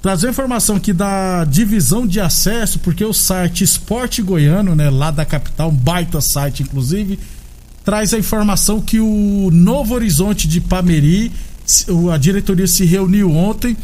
Trazer 0.02 0.30
informação 0.30 0.78
aqui 0.78 0.94
da 0.94 1.44
divisão 1.44 2.08
de 2.08 2.22
acesso, 2.22 2.80
porque 2.80 3.04
o 3.04 3.12
site 3.12 3.66
Esporte 3.66 4.22
Goiano, 4.22 4.74
né, 4.76 4.90
lá 4.90 5.12
da 5.12 5.26
capital, 5.26 5.70
um 5.70 5.76
baita 5.76 6.22
site, 6.22 6.64
inclusive 6.64 7.20
traz 7.90 8.14
a 8.14 8.20
informação 8.20 8.80
que 8.80 9.00
o 9.00 9.50
Novo 9.52 9.96
Horizonte 9.96 10.48
de 10.48 10.62
Pameri, 10.62 11.32
a 12.14 12.18
diretoria 12.18 12.68
se 12.68 12.86
reuniu 12.86 13.36
ontem 13.36 13.76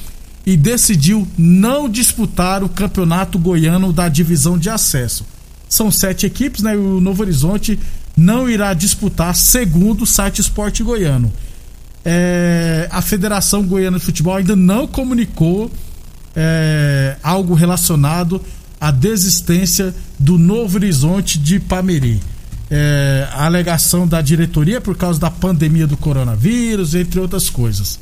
e 0.45 0.55
decidiu 0.55 1.27
não 1.35 1.89
disputar 1.89 2.63
o 2.63 2.69
campeonato 2.69 3.39
goiano 3.39 3.91
da 3.91 4.07
divisão 4.07 4.59
de 4.59 4.69
acesso. 4.69 5.25
São 5.67 5.89
sete 5.89 6.23
equipes, 6.23 6.61
né? 6.61 6.75
O 6.75 7.01
Novo 7.01 7.23
Horizonte 7.23 7.79
não 8.15 8.47
irá 8.47 8.75
disputar, 8.75 9.35
segundo 9.35 10.03
o 10.03 10.05
site 10.05 10.39
Esporte 10.39 10.83
Goiano. 10.83 11.33
É, 12.05 12.87
a 12.91 13.01
Federação 13.01 13.63
Goiana 13.63 13.97
de 13.97 14.05
Futebol 14.05 14.35
ainda 14.35 14.55
não 14.55 14.85
comunicou 14.85 15.71
é, 16.35 17.17
algo 17.23 17.55
relacionado 17.55 18.39
à 18.79 18.91
desistência 18.91 19.95
do 20.19 20.37
Novo 20.37 20.77
Horizonte 20.77 21.39
de 21.39 21.59
Pameri 21.59 22.21
é, 22.69 23.27
a 23.31 23.45
alegação 23.45 24.07
da 24.07 24.21
diretoria 24.21 24.81
por 24.81 24.95
causa 24.95 25.19
da 25.19 25.29
pandemia 25.29 25.85
do 25.85 25.97
coronavírus, 25.97 26.95
entre 26.95 27.19
outras 27.19 27.49
coisas. 27.49 27.99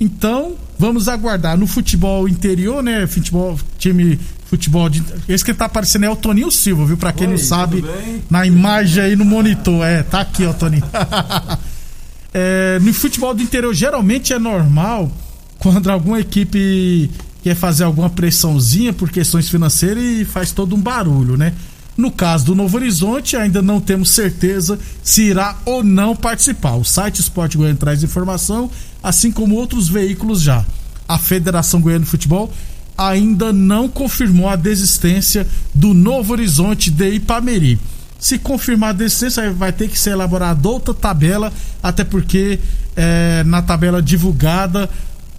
Então, 0.00 0.54
vamos 0.78 1.08
aguardar. 1.08 1.58
No 1.58 1.66
futebol 1.66 2.26
interior, 2.26 2.82
né? 2.82 3.06
Futebol, 3.06 3.58
time 3.78 4.18
futebol 4.46 4.88
de. 4.88 5.02
Esse 5.28 5.44
que 5.44 5.52
tá 5.52 5.66
aparecendo 5.66 6.04
é 6.04 6.10
o 6.10 6.16
Toninho 6.16 6.50
Silva, 6.50 6.86
viu? 6.86 6.96
Pra 6.96 7.12
quem 7.12 7.26
Oi, 7.26 7.32
não 7.34 7.38
sabe, 7.38 7.84
na 8.30 8.46
imagem 8.46 9.02
aí 9.02 9.16
no 9.16 9.24
monitor. 9.24 9.84
É, 9.84 10.02
tá 10.02 10.20
aqui, 10.20 10.46
ó, 10.46 10.52
Toninho. 10.54 10.84
é, 12.32 12.78
no 12.80 12.94
futebol 12.94 13.34
do 13.34 13.42
interior, 13.42 13.74
geralmente 13.74 14.32
é 14.32 14.38
normal 14.38 15.12
quando 15.58 15.90
alguma 15.90 16.18
equipe 16.18 17.10
quer 17.42 17.54
fazer 17.54 17.84
alguma 17.84 18.08
pressãozinha 18.08 18.92
por 18.94 19.10
questões 19.10 19.48
financeiras 19.48 20.02
e 20.02 20.24
faz 20.24 20.50
todo 20.50 20.74
um 20.74 20.80
barulho, 20.80 21.36
né? 21.36 21.52
No 22.00 22.10
caso 22.10 22.46
do 22.46 22.54
Novo 22.54 22.78
Horizonte, 22.78 23.36
ainda 23.36 23.60
não 23.60 23.78
temos 23.78 24.08
certeza 24.08 24.78
se 25.02 25.24
irá 25.24 25.58
ou 25.66 25.84
não 25.84 26.16
participar. 26.16 26.76
O 26.76 26.82
site 26.82 27.20
Esporte 27.20 27.58
Goiano 27.58 27.76
traz 27.76 28.02
informação, 28.02 28.70
assim 29.02 29.30
como 29.30 29.56
outros 29.56 29.86
veículos 29.86 30.40
já. 30.40 30.64
A 31.06 31.18
Federação 31.18 31.78
Goiana 31.78 32.06
de 32.06 32.10
Futebol 32.10 32.50
ainda 32.96 33.52
não 33.52 33.86
confirmou 33.86 34.48
a 34.48 34.56
desistência 34.56 35.46
do 35.74 35.92
Novo 35.92 36.32
Horizonte 36.32 36.90
de 36.90 37.16
Ipameri. 37.16 37.78
Se 38.18 38.38
confirmar 38.38 38.90
a 38.90 38.94
desistência, 38.94 39.52
vai 39.52 39.70
ter 39.70 39.86
que 39.86 39.98
ser 39.98 40.12
elaborada 40.12 40.66
outra 40.66 40.94
tabela, 40.94 41.52
até 41.82 42.02
porque 42.02 42.58
é, 42.96 43.44
na 43.44 43.60
tabela 43.60 44.00
divulgada 44.00 44.88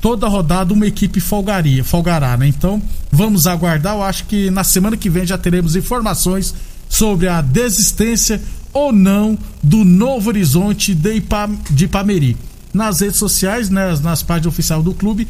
toda 0.02 0.28
rodada 0.28 0.74
uma 0.74 0.88
equipe 0.88 1.20
folgaria, 1.20 1.84
folgará, 1.84 2.36
né? 2.36 2.48
Então, 2.48 2.82
vamos 3.12 3.46
aguardar. 3.46 3.96
Eu 3.96 4.04
acho 4.04 4.26
que 4.26 4.50
na 4.50 4.64
semana 4.64 4.98
que 4.98 5.10
vem 5.10 5.26
já 5.26 5.38
teremos 5.38 5.76
informações 5.76 6.54
sobre 6.90 7.28
a 7.28 7.40
desistência 7.40 8.42
ou 8.74 8.92
não 8.92 9.38
do 9.62 9.86
Novo 9.86 10.30
Horizonte 10.30 10.96
de, 10.96 11.14
Ipam, 11.14 11.56
de 11.70 11.86
Ipameri. 11.86 12.36
Nas 12.74 13.02
redes 13.02 13.18
sociais, 13.18 13.70
né, 13.70 13.96
nas 14.02 14.24
páginas 14.24 14.48
oficiais 14.48 14.84
do 14.84 14.94
clube, 14.94 15.28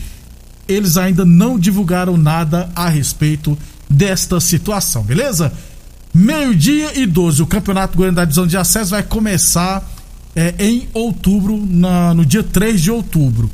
eles 0.67 0.95
ainda 0.95 1.25
não 1.25 1.59
divulgaram 1.59 2.15
nada 2.15 2.69
a 2.73 2.87
respeito 2.87 3.57
desta 3.89 4.39
situação, 4.39 5.03
beleza? 5.03 5.51
Meio-dia 6.13 6.97
e 6.97 7.05
12, 7.05 7.41
o 7.41 7.47
Campeonato 7.47 7.97
Goiano 7.97 8.15
da 8.15 8.25
Divisão 8.25 8.47
de 8.47 8.57
Acesso 8.57 8.91
vai 8.91 9.03
começar 9.03 9.83
é, 10.35 10.53
em 10.59 10.87
outubro, 10.93 11.65
na, 11.65 12.13
no 12.13 12.25
dia 12.25 12.43
3 12.43 12.79
de 12.79 12.91
outubro 12.91 13.49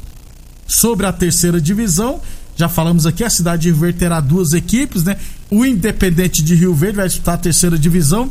sobre 0.67 1.05
a 1.05 1.13
terceira 1.13 1.59
divisão. 1.59 2.19
Já 2.55 2.67
falamos 2.67 3.05
aqui, 3.05 3.23
a 3.23 3.29
cidade 3.29 3.63
de 3.63 3.69
Rio 3.69 3.79
Verde 3.79 3.99
terá 3.99 4.19
duas 4.19 4.53
equipes, 4.53 5.03
né? 5.03 5.15
O 5.49 5.65
Independente 5.65 6.43
de 6.43 6.55
Rio 6.55 6.73
Verde 6.73 6.97
vai 6.97 7.07
disputar 7.07 7.35
a 7.35 7.37
terceira 7.37 7.77
divisão 7.77 8.29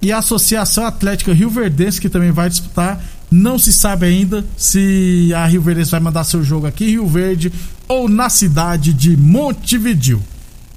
e 0.00 0.10
a 0.10 0.18
Associação 0.18 0.86
Atlética 0.86 1.32
Rio 1.32 1.50
Verdense, 1.50 2.00
que 2.00 2.08
também 2.08 2.30
vai 2.32 2.48
disputar. 2.48 3.02
Não 3.30 3.58
se 3.58 3.72
sabe 3.72 4.06
ainda 4.06 4.44
se 4.56 5.32
a 5.34 5.46
Rio 5.46 5.62
Verde 5.62 5.84
vai 5.84 6.00
mandar 6.00 6.24
seu 6.24 6.42
jogo 6.42 6.66
aqui 6.66 6.84
em 6.84 6.90
Rio 6.90 7.06
Verde 7.06 7.52
ou 7.86 8.08
na 8.08 8.28
cidade 8.28 8.92
de 8.92 9.16
Montevidil. 9.16 10.22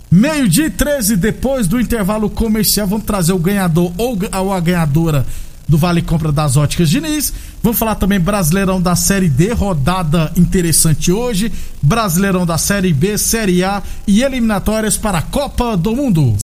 Meio-dia 0.10 0.68
e 0.68 0.70
13, 0.70 1.18
depois 1.18 1.68
do 1.68 1.80
intervalo 1.80 2.30
comercial, 2.30 2.88
vamos 2.88 3.06
trazer 3.06 3.34
o 3.34 3.40
ganhador 3.40 3.92
ou 3.98 4.54
a 4.54 4.60
ganhadora 4.60 5.26
do 5.68 5.78
Vale 5.78 6.02
Compra 6.02 6.32
das 6.32 6.58
Óticas 6.58 6.90
Diniz. 6.90 7.34
Vamos 7.62 7.80
falar 7.80 7.96
também 7.96 8.20
Brasileirão 8.20 8.82
da 8.82 8.96
Série 8.96 9.30
D, 9.30 9.54
rodada 9.54 10.32
interessante 10.36 11.12
hoje. 11.12 11.52
Brasileirão 11.82 12.46
da 12.46 12.58
Série 12.58 12.94
B, 12.94 13.18
Série 13.18 13.64
A 13.64 13.82
e 14.08 14.24
eliminatórias 14.24 14.98
para 14.98 15.20
a 15.20 15.22
Copa 15.22 15.76
do 15.76 15.96
Mundo. 15.96 16.38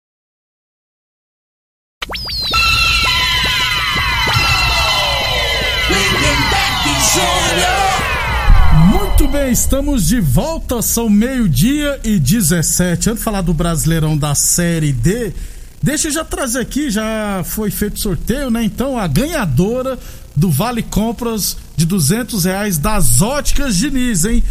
Muito 9.19 9.29
bem, 9.29 9.51
estamos 9.51 10.07
de 10.07 10.21
volta, 10.21 10.81
são 10.81 11.11
meio-dia 11.11 11.99
e 12.05 12.19
17. 12.19 13.11
Antes 13.11 13.19
de 13.19 13.25
falar 13.25 13.41
do 13.41 13.53
Brasileirão 13.53 14.17
da 14.17 14.35
Série 14.35 14.93
D, 14.93 15.33
deixa 15.83 16.09
eu 16.09 16.13
já 16.13 16.25
trazer 16.25 16.61
aqui, 16.61 16.91
já 16.91 17.43
foi 17.45 17.71
feito 17.71 17.99
sorteio, 17.99 18.51
né? 18.51 18.65
Então, 18.65 18.99
a 18.99 19.07
ganhadora 19.07 19.99
do 20.35 20.51
Vale 20.51 20.83
Compras 20.83 21.57
de 21.77 21.85
200 21.85 22.45
reais 22.45 22.79
das 22.79 23.21
Óticas 23.21 23.77
Diniz, 23.77 24.25
hein? 24.25 24.43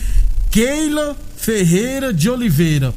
Keila 0.51 1.15
Ferreira 1.35 2.13
de 2.13 2.29
Oliveira. 2.29 2.93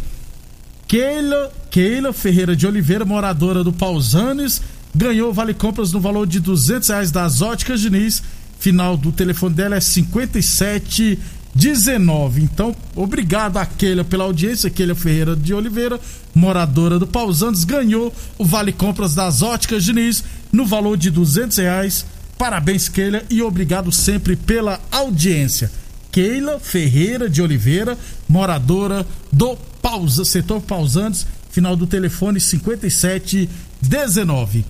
Keila, 0.89 1.53
Keila 1.71 2.13
Ferreira 2.13 2.57
de 2.57 2.67
Oliveira, 2.67 3.05
moradora 3.05 3.63
do 3.63 3.73
Pausanes, 3.73 4.61
ganhou 4.95 5.33
Vale 5.33 5.55
Compras 5.55 5.93
no 5.93 6.01
valor 6.01 6.27
de 6.27 6.41
200 6.41 6.89
reais 6.89 7.11
das 7.11 7.43
Óticas 7.43 7.81
Diniz. 7.81 8.23
Final 8.59 8.97
do 8.97 9.13
telefone 9.13 9.55
dela 9.55 9.77
é 9.77 9.81
57 9.81 11.19
19. 11.55 12.43
Então, 12.43 12.75
obrigado 12.95 13.59
a 13.59 13.67
Keila 13.67 14.05
pela 14.05 14.25
audiência. 14.25 14.71
Keila 14.71 14.95
Ferreira 14.95 15.37
de 15.37 15.53
Oliveira, 15.53 16.01
moradora 16.35 16.99
do 16.99 17.07
Pausantes, 17.07 17.65
ganhou 17.65 18.11
o 18.39 18.45
Vale 18.45 18.73
Compras 18.73 19.15
das 19.15 19.43
Óticas 19.43 19.85
Diniz 19.85 20.25
no 20.53 20.65
valor 20.65 20.97
de 20.97 21.11
200 21.11 21.59
reais. 21.59 22.07
Parabéns, 22.39 22.89
Keila, 22.89 23.23
e 23.29 23.43
obrigado 23.43 23.93
sempre 23.93 24.37
pela 24.37 24.81
audiência. 24.91 25.71
Keila 26.11 26.59
Ferreira 26.59 27.29
de 27.29 27.43
Oliveira, 27.43 27.99
moradora 28.29 29.07
do 29.33 29.57
Pausa, 29.81 30.25
setor 30.25 30.61
Pausantes, 30.61 31.25
final 31.51 31.77
do 31.77 31.87
telefone 31.87 32.41
5719. 32.41 34.65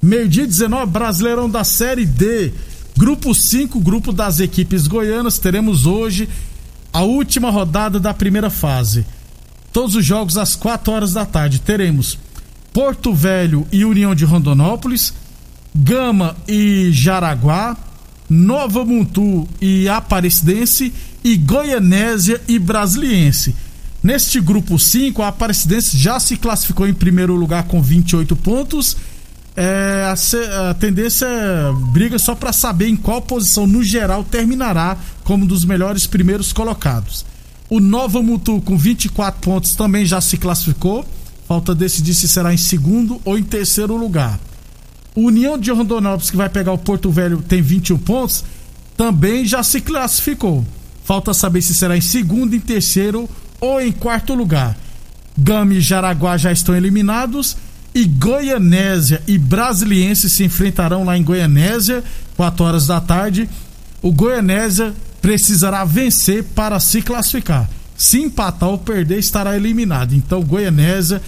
Meio-dia 0.00 0.46
19, 0.46 0.90
Brasileirão 0.90 1.48
da 1.48 1.62
Série 1.62 2.04
D. 2.04 2.52
Grupo 2.96 3.34
5, 3.34 3.80
grupo 3.80 4.12
das 4.12 4.40
equipes 4.40 4.86
goianas. 4.86 5.38
Teremos 5.38 5.86
hoje 5.86 6.28
a 6.92 7.02
última 7.02 7.50
rodada 7.50 7.98
da 7.98 8.12
primeira 8.12 8.50
fase. 8.50 9.06
Todos 9.72 9.94
os 9.94 10.04
jogos 10.04 10.36
às 10.36 10.54
4 10.54 10.92
horas 10.92 11.12
da 11.12 11.24
tarde. 11.24 11.60
Teremos 11.60 12.18
Porto 12.72 13.14
Velho 13.14 13.66
e 13.72 13.84
União 13.84 14.14
de 14.14 14.24
Rondonópolis, 14.24 15.14
Gama 15.74 16.36
e 16.46 16.90
Jaraguá, 16.92 17.76
Nova 18.28 18.84
Montu 18.84 19.48
e 19.60 19.88
Aparecidense 19.88 20.92
e 21.24 21.36
Goianésia 21.36 22.40
e 22.46 22.58
Brasiliense. 22.58 23.54
Neste 24.02 24.40
grupo 24.40 24.78
5, 24.78 25.22
a 25.22 25.28
Aparecidense 25.28 25.96
já 25.96 26.18
se 26.18 26.36
classificou 26.36 26.86
em 26.86 26.94
primeiro 26.94 27.34
lugar 27.34 27.64
com 27.64 27.80
28 27.80 28.34
pontos 28.36 28.96
é, 29.54 30.06
a, 30.06 30.70
a, 30.70 30.74
tendência 30.74 31.26
é 31.26 31.72
briga 31.92 32.18
só 32.18 32.34
para 32.34 32.52
saber 32.54 32.88
em 32.88 32.96
qual 32.96 33.20
posição 33.20 33.66
no 33.66 33.82
geral 33.82 34.24
terminará 34.24 34.96
como 35.32 35.44
um 35.44 35.46
dos 35.46 35.64
melhores 35.64 36.06
primeiros 36.06 36.52
colocados. 36.52 37.24
O 37.70 37.80
Nova 37.80 38.20
Mutu 38.20 38.60
com 38.60 38.76
24 38.76 39.40
pontos 39.40 39.74
também 39.74 40.04
já 40.04 40.20
se 40.20 40.36
classificou. 40.36 41.06
Falta 41.48 41.74
decidir 41.74 42.12
se 42.12 42.28
será 42.28 42.52
em 42.52 42.58
segundo 42.58 43.18
ou 43.24 43.38
em 43.38 43.42
terceiro 43.42 43.96
lugar. 43.96 44.38
O 45.14 45.22
União 45.22 45.56
de 45.56 45.70
Rondonópolis, 45.70 46.30
que 46.30 46.36
vai 46.36 46.50
pegar 46.50 46.74
o 46.74 46.76
Porto 46.76 47.10
Velho, 47.10 47.40
tem 47.40 47.62
21 47.62 47.96
pontos, 47.96 48.44
também 48.94 49.46
já 49.46 49.62
se 49.62 49.80
classificou. 49.80 50.66
Falta 51.02 51.32
saber 51.32 51.62
se 51.62 51.74
será 51.74 51.96
em 51.96 52.02
segundo, 52.02 52.54
em 52.54 52.60
terceiro 52.60 53.26
ou 53.58 53.80
em 53.80 53.90
quarto 53.90 54.34
lugar. 54.34 54.76
Gama 55.38 55.72
e 55.72 55.80
Jaraguá 55.80 56.36
já 56.36 56.52
estão 56.52 56.76
eliminados 56.76 57.56
e 57.94 58.04
Goianésia 58.04 59.22
e 59.26 59.38
Brasiliense 59.38 60.28
se 60.28 60.44
enfrentarão 60.44 61.04
lá 61.04 61.16
em 61.16 61.24
Goianésia, 61.24 62.04
4 62.36 62.64
horas 62.66 62.86
da 62.86 63.00
tarde. 63.00 63.48
O 64.02 64.12
Goianésia 64.12 64.92
precisará 65.22 65.84
vencer 65.84 66.42
para 66.42 66.78
se 66.80 67.00
classificar. 67.00 67.70
Se 67.96 68.20
empatar 68.20 68.68
ou 68.68 68.78
perder, 68.78 69.20
estará 69.20 69.56
eliminado. 69.56 70.12
Então, 70.12 70.42
Goianésia 70.42 71.22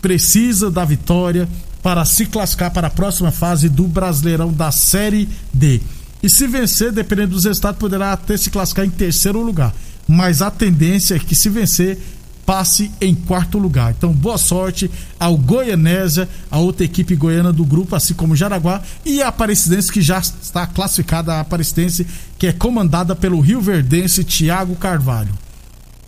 precisa 0.00 0.70
da 0.70 0.84
vitória 0.84 1.48
para 1.82 2.04
se 2.04 2.26
classificar 2.26 2.70
para 2.70 2.86
a 2.86 2.90
próxima 2.90 3.32
fase 3.32 3.68
do 3.68 3.88
Brasileirão 3.88 4.52
da 4.52 4.70
Série 4.70 5.28
D. 5.52 5.80
E 6.22 6.30
se 6.30 6.46
vencer, 6.46 6.92
dependendo 6.92 7.32
dos 7.32 7.44
resultados, 7.44 7.80
poderá 7.80 8.12
até 8.12 8.36
se 8.36 8.50
classificar 8.50 8.84
em 8.84 8.90
terceiro 8.90 9.42
lugar. 9.42 9.74
Mas 10.06 10.40
a 10.40 10.50
tendência 10.50 11.16
é 11.16 11.18
que, 11.18 11.34
se 11.34 11.48
vencer, 11.48 11.98
passe 12.46 12.90
em 13.00 13.14
quarto 13.14 13.58
lugar. 13.58 13.94
Então, 13.96 14.12
boa 14.12 14.38
sorte 14.38 14.90
ao 15.18 15.36
Goianésia, 15.36 16.28
a 16.50 16.58
outra 16.58 16.84
equipe 16.84 17.14
goiana 17.14 17.52
do 17.52 17.64
grupo, 17.64 17.94
assim 17.94 18.14
como 18.14 18.36
Jaraguá 18.36 18.82
e 19.04 19.22
a 19.22 19.28
Aparecidense, 19.28 19.92
que 19.92 20.02
já 20.02 20.18
está 20.18 20.66
classificada, 20.66 21.34
a 21.34 21.40
Aparecidense, 21.40 22.06
que 22.38 22.46
é 22.46 22.52
comandada 22.52 23.14
pelo 23.14 23.40
Rio 23.40 23.60
Verdense 23.60 24.24
Tiago 24.24 24.74
Carvalho. 24.76 25.32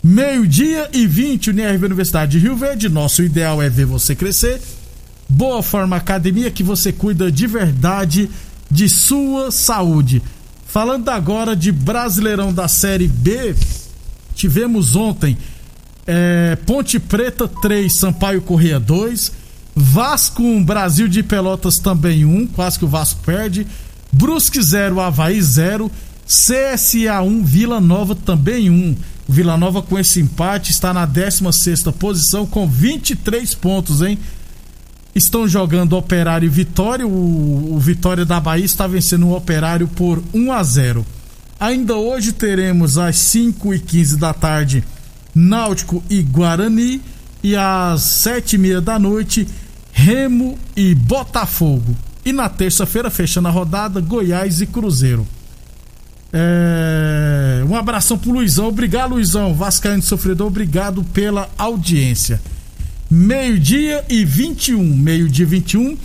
Meio-dia 0.03 0.89
e 0.91 1.07
20, 1.07 1.51
UNIRV 1.51 1.85
Universidade 1.85 2.33
de 2.33 2.39
Rio 2.39 2.57
Verde. 2.57 2.89
Nosso 2.89 3.23
ideal 3.23 3.61
é 3.61 3.69
ver 3.69 3.85
você 3.85 4.13
crescer. 4.13 4.59
Boa 5.29 5.63
Forma 5.63 5.95
Academia, 5.95 6.51
que 6.51 6.61
você 6.61 6.91
cuida 6.91 7.31
de 7.31 7.47
verdade 7.47 8.29
de 8.69 8.89
sua 8.89 9.49
saúde. 9.49 10.21
Falando 10.67 11.07
agora 11.07 11.55
de 11.55 11.71
Brasileirão 11.71 12.51
da 12.51 12.67
Série 12.67 13.07
B, 13.07 13.55
tivemos 14.35 14.95
ontem 14.95 15.37
é, 16.05 16.57
Ponte 16.65 16.99
Preta 16.99 17.47
3, 17.47 17.93
Sampaio 17.93 18.41
Correia 18.41 18.79
2. 18.79 19.43
Vasco 19.75 20.43
1, 20.43 20.63
Brasil 20.63 21.07
de 21.07 21.23
Pelotas 21.23 21.79
também 21.79 22.25
1, 22.25 22.47
quase 22.47 22.77
que 22.77 22.85
o 22.85 22.87
Vasco 22.87 23.21
perde. 23.25 23.65
Brusque 24.11 24.61
0, 24.61 24.99
Havaí 24.99 25.41
0. 25.41 25.91
CSA 26.25 27.21
1, 27.21 27.43
Vila 27.43 27.81
Nova 27.81 28.15
também 28.15 28.69
1. 28.69 28.95
Vila 29.27 29.57
Nova 29.57 29.81
com 29.81 29.97
esse 29.97 30.19
empate 30.19 30.71
está 30.71 30.93
na 30.93 31.05
16 31.05 31.83
posição 31.97 32.45
com 32.45 32.67
23 32.67 33.53
pontos, 33.55 34.01
hein? 34.01 34.19
Estão 35.15 35.47
jogando 35.47 35.93
Operário 35.93 36.45
e 36.45 36.49
Vitória. 36.49 37.07
O, 37.07 37.73
o 37.73 37.79
Vitória 37.79 38.25
da 38.25 38.39
Bahia 38.39 38.65
está 38.65 38.85
vencendo 38.85 39.27
o 39.27 39.35
Operário 39.35 39.87
por 39.87 40.21
1 40.33 40.51
a 40.51 40.63
0. 40.63 41.05
Ainda 41.59 41.95
hoje 41.95 42.31
teremos 42.31 42.97
às 42.97 43.15
5 43.17 43.73
e 43.73 43.79
15 43.79 44.17
da 44.17 44.33
tarde 44.33 44.83
Náutico 45.33 46.03
e 46.09 46.21
Guarani. 46.21 47.01
E 47.43 47.55
às 47.55 48.01
sete 48.01 48.55
e 48.55 48.57
meia 48.57 48.79
da 48.79 48.97
noite, 48.97 49.47
Remo 49.91 50.57
e 50.75 50.95
Botafogo. 50.95 51.95
E 52.25 52.31
na 52.31 52.47
terça-feira, 52.47 53.09
fechando 53.09 53.49
a 53.49 53.51
rodada, 53.51 53.99
Goiás 53.99 54.61
e 54.61 54.65
Cruzeiro. 54.65 55.27
É... 56.31 57.63
Um 57.69 57.75
abração 57.75 58.17
pro 58.17 58.31
Luizão. 58.31 58.67
Obrigado, 58.67 59.11
Luizão. 59.13 59.53
Vascaíno 59.53 60.01
Sofredor, 60.01 60.47
obrigado 60.47 61.03
pela 61.03 61.49
audiência. 61.57 62.41
Meio-dia 63.09 64.03
e 64.09 64.25
21. 64.25 64.81
Meio-dia 64.95 65.45
e 65.45 65.49
21. 65.49 65.97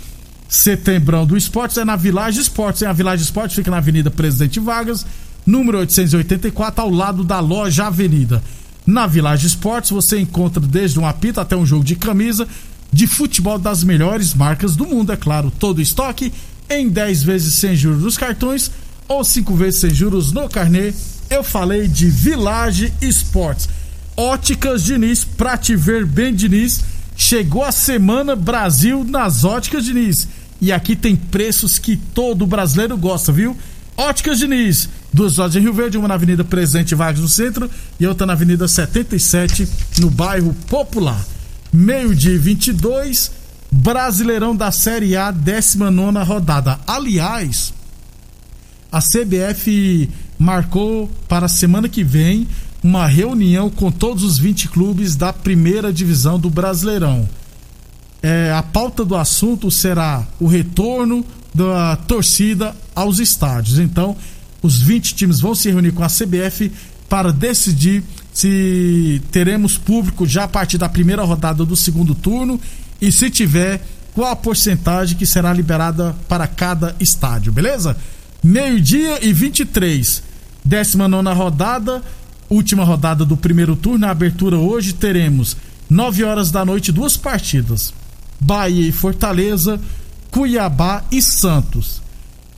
Setembrão 0.47 1.25
do 1.25 1.37
Esportes 1.37 1.77
é 1.77 1.85
na 1.85 1.95
Village 1.95 2.41
Esportes. 2.41 2.83
A 2.83 2.93
Village 2.93 3.23
Esportes 3.23 3.55
fica 3.55 3.71
na 3.71 3.77
Avenida 3.77 4.11
Presidente 4.11 4.59
Vargas, 4.59 5.05
número 5.45 5.79
884, 5.79 6.83
ao 6.83 6.89
lado 6.89 7.23
da 7.23 7.39
loja 7.39 7.87
Avenida. 7.87 8.43
Na 8.89 9.05
Village 9.05 9.45
Esportes 9.45 9.91
você 9.91 10.19
encontra 10.19 10.59
desde 10.59 10.99
um 10.99 11.05
apito 11.05 11.39
até 11.39 11.55
um 11.55 11.63
jogo 11.63 11.83
de 11.83 11.95
camisa 11.95 12.47
de 12.91 13.05
futebol 13.05 13.59
das 13.59 13.83
melhores 13.83 14.33
marcas 14.33 14.75
do 14.75 14.83
mundo, 14.83 15.11
é 15.11 15.15
claro. 15.15 15.53
Todo 15.59 15.79
estoque 15.79 16.33
em 16.67 16.89
10 16.89 17.21
vezes 17.21 17.53
sem 17.53 17.75
juros 17.75 18.01
nos 18.01 18.17
cartões 18.17 18.71
ou 19.07 19.23
5 19.23 19.53
vezes 19.53 19.81
sem 19.81 19.93
juros 19.93 20.31
no 20.31 20.49
carnê. 20.49 20.91
Eu 21.29 21.43
falei 21.43 21.87
de 21.87 22.09
Village 22.09 22.91
Esportes. 22.99 23.69
Óticas 24.17 24.85
Diniz, 24.85 25.23
pra 25.23 25.55
te 25.55 25.75
ver 25.75 26.03
bem, 26.03 26.33
Diniz. 26.33 26.83
Chegou 27.15 27.63
a 27.63 27.71
semana 27.71 28.35
Brasil 28.35 29.03
nas 29.03 29.43
Óticas 29.43 29.85
Diniz. 29.85 30.27
E 30.59 30.71
aqui 30.71 30.95
tem 30.95 31.15
preços 31.15 31.77
que 31.77 31.95
todo 31.95 32.47
brasileiro 32.47 32.97
gosta, 32.97 33.31
viu? 33.31 33.55
Óticas 33.95 34.39
Diniz 34.39 34.89
Duas 35.11 35.37
lojas 35.37 35.55
em 35.55 35.61
Rio 35.61 35.73
Verde, 35.73 35.97
uma 35.97 36.07
na 36.07 36.13
Avenida 36.13 36.43
Presidente 36.43 36.93
Vargas 36.93 37.21
no 37.21 37.27
centro 37.27 37.69
e 37.99 38.05
outra 38.05 38.27
na 38.27 38.33
Avenida 38.33 38.67
77 38.67 39.67
no 39.99 40.09
bairro 40.09 40.53
Popular. 40.69 41.25
Meio-dia 41.73 42.37
22, 42.37 43.31
Brasileirão 43.71 44.55
da 44.55 44.71
Série 44.71 45.15
A, 45.15 45.31
19 45.31 46.19
rodada. 46.19 46.79
Aliás, 46.85 47.73
a 48.91 48.99
CBF 48.99 50.09
marcou 50.37 51.09
para 51.27 51.45
a 51.45 51.49
semana 51.49 51.89
que 51.89 52.03
vem 52.03 52.47
uma 52.83 53.05
reunião 53.05 53.69
com 53.69 53.91
todos 53.91 54.23
os 54.23 54.37
20 54.37 54.69
clubes 54.69 55.15
da 55.15 55.33
primeira 55.33 55.91
divisão 55.91 56.39
do 56.39 56.49
Brasileirão. 56.49 57.27
É, 58.21 58.51
a 58.51 58.63
pauta 58.63 59.05
do 59.05 59.15
assunto 59.15 59.69
será 59.69 60.25
o 60.39 60.47
retorno 60.47 61.25
da 61.53 61.95
torcida 61.95 62.75
aos 62.95 63.19
estádios. 63.19 63.79
Então, 63.79 64.15
os 64.61 64.81
20 64.81 65.15
times 65.15 65.39
vão 65.39 65.55
se 65.55 65.69
reunir 65.69 65.91
com 65.91 66.03
a 66.03 66.07
CBF 66.07 66.71
para 67.07 67.33
decidir 67.33 68.03
se 68.31 69.21
teremos 69.31 69.77
público 69.77 70.25
já 70.25 70.43
a 70.43 70.47
partir 70.47 70.77
da 70.77 70.87
primeira 70.87 71.23
rodada 71.23 71.65
do 71.65 71.75
segundo 71.75 72.13
turno 72.13 72.59
e 73.01 73.11
se 73.11 73.29
tiver, 73.29 73.81
qual 74.13 74.31
a 74.31 74.35
porcentagem 74.35 75.17
que 75.17 75.25
será 75.25 75.53
liberada 75.53 76.15
para 76.27 76.47
cada 76.47 76.95
estádio, 76.99 77.51
beleza? 77.51 77.97
Meio-dia 78.43 79.25
e 79.25 79.33
23, 79.33 80.23
19 80.63 81.33
rodada, 81.33 82.01
última 82.49 82.83
rodada 82.83 83.25
do 83.25 83.37
primeiro 83.37 83.75
turno. 83.75 83.99
Na 83.99 84.11
abertura 84.11 84.57
hoje 84.57 84.93
teremos 84.93 85.57
9 85.89 86.23
horas 86.23 86.51
da 86.51 86.63
noite, 86.65 86.91
duas 86.91 87.17
partidas: 87.17 87.93
Bahia 88.39 88.87
e 88.87 88.91
Fortaleza, 88.91 89.79
Cuiabá 90.31 91.03
e 91.11 91.21
Santos. 91.21 92.01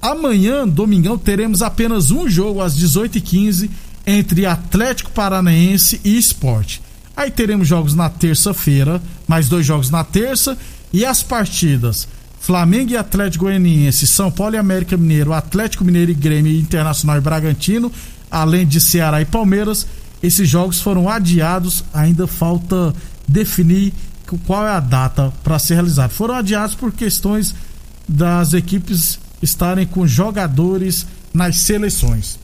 Amanhã, 0.02 0.68
domingão, 0.68 1.18
teremos 1.18 1.62
apenas 1.62 2.10
um 2.10 2.28
jogo 2.28 2.62
às 2.62 2.76
18h15 2.76 3.70
entre 4.06 4.46
Atlético 4.46 5.12
Paranaense 5.12 6.02
e 6.04 6.18
Esporte. 6.18 6.82
Aí 7.16 7.30
teremos 7.30 7.68
jogos 7.68 7.94
na 7.94 8.10
terça-feira, 8.10 9.02
mais 9.28 9.48
dois 9.48 9.66
jogos 9.66 9.90
na 9.90 10.04
terça 10.04 10.58
e 10.92 11.06
as 11.06 11.22
partidas 11.22 12.08
Flamengo 12.42 12.92
e 12.92 12.98
Atlético 12.98 13.46
Goianiense, 13.46 14.08
São 14.08 14.32
Paulo 14.32 14.56
e 14.56 14.58
América 14.58 14.98
Mineiro, 14.98 15.32
Atlético 15.32 15.86
Mineiro 15.86 16.10
e 16.10 16.16
Grêmio 16.16 16.52
Internacional 16.60 17.18
e 17.18 17.22
Bragantino, 17.22 17.92
além 18.32 18.66
de 18.66 18.82
Ceará 18.82 19.22
e 19.22 19.26
Palmeiras. 19.26 19.86
Esses 20.24 20.50
jogos 20.50 20.82
foram 20.82 21.08
adiados, 21.08 21.84
ainda 21.94 22.26
falta 22.26 22.96
definir 23.28 23.94
qual 24.48 24.66
é 24.66 24.72
a 24.72 24.80
data 24.80 25.32
para 25.44 25.60
ser 25.60 25.76
realizado. 25.76 26.10
Foram 26.10 26.34
adiados 26.34 26.74
por 26.74 26.92
questões 26.92 27.54
das 28.10 28.54
equipes 28.54 29.20
estarem 29.42 29.86
com 29.86 30.06
jogadores 30.08 31.06
nas 31.34 31.58
seleções. 31.58 32.40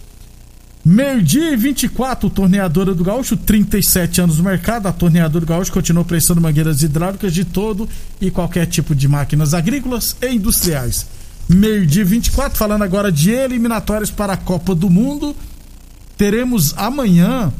Meio-dia 0.89 1.51
e 1.51 1.57
24, 1.57 2.29
torneadora 2.29 2.95
do 2.95 3.03
Gaúcho, 3.03 3.35
37 3.35 4.21
anos 4.21 4.37
no 4.37 4.43
mercado. 4.45 4.87
A 4.87 4.93
torneadora 4.93 5.45
do 5.45 5.49
Gaúcho 5.49 5.71
continua 5.71 6.05
prestando 6.05 6.39
mangueiras 6.39 6.81
hidráulicas 6.81 7.33
de 7.33 7.43
todo 7.43 7.89
e 8.21 8.31
qualquer 8.31 8.65
tipo 8.67 8.95
de 8.95 9.05
máquinas 9.05 9.53
agrícolas 9.53 10.15
e 10.21 10.29
industriais. 10.29 11.05
Meio-dia 11.49 12.03
e 12.03 12.05
24, 12.05 12.57
falando 12.57 12.83
agora 12.83 13.11
de 13.11 13.31
eliminatórias 13.31 14.09
para 14.09 14.33
a 14.33 14.37
Copa 14.37 14.73
do 14.73 14.89
Mundo. 14.89 15.35
Teremos 16.17 16.73
amanhã 16.77 17.51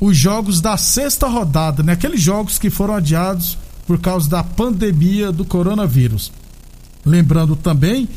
os 0.00 0.16
jogos 0.16 0.62
da 0.62 0.78
sexta 0.78 1.26
rodada, 1.26 1.82
né? 1.82 1.92
Aqueles 1.92 2.22
jogos 2.22 2.58
que 2.58 2.70
foram 2.70 2.94
adiados 2.94 3.58
por 3.86 4.00
causa 4.00 4.28
da 4.28 4.42
pandemia 4.42 5.30
do 5.30 5.44
coronavírus. 5.44 6.32
Lembrando 7.04 7.56
também 7.56 8.08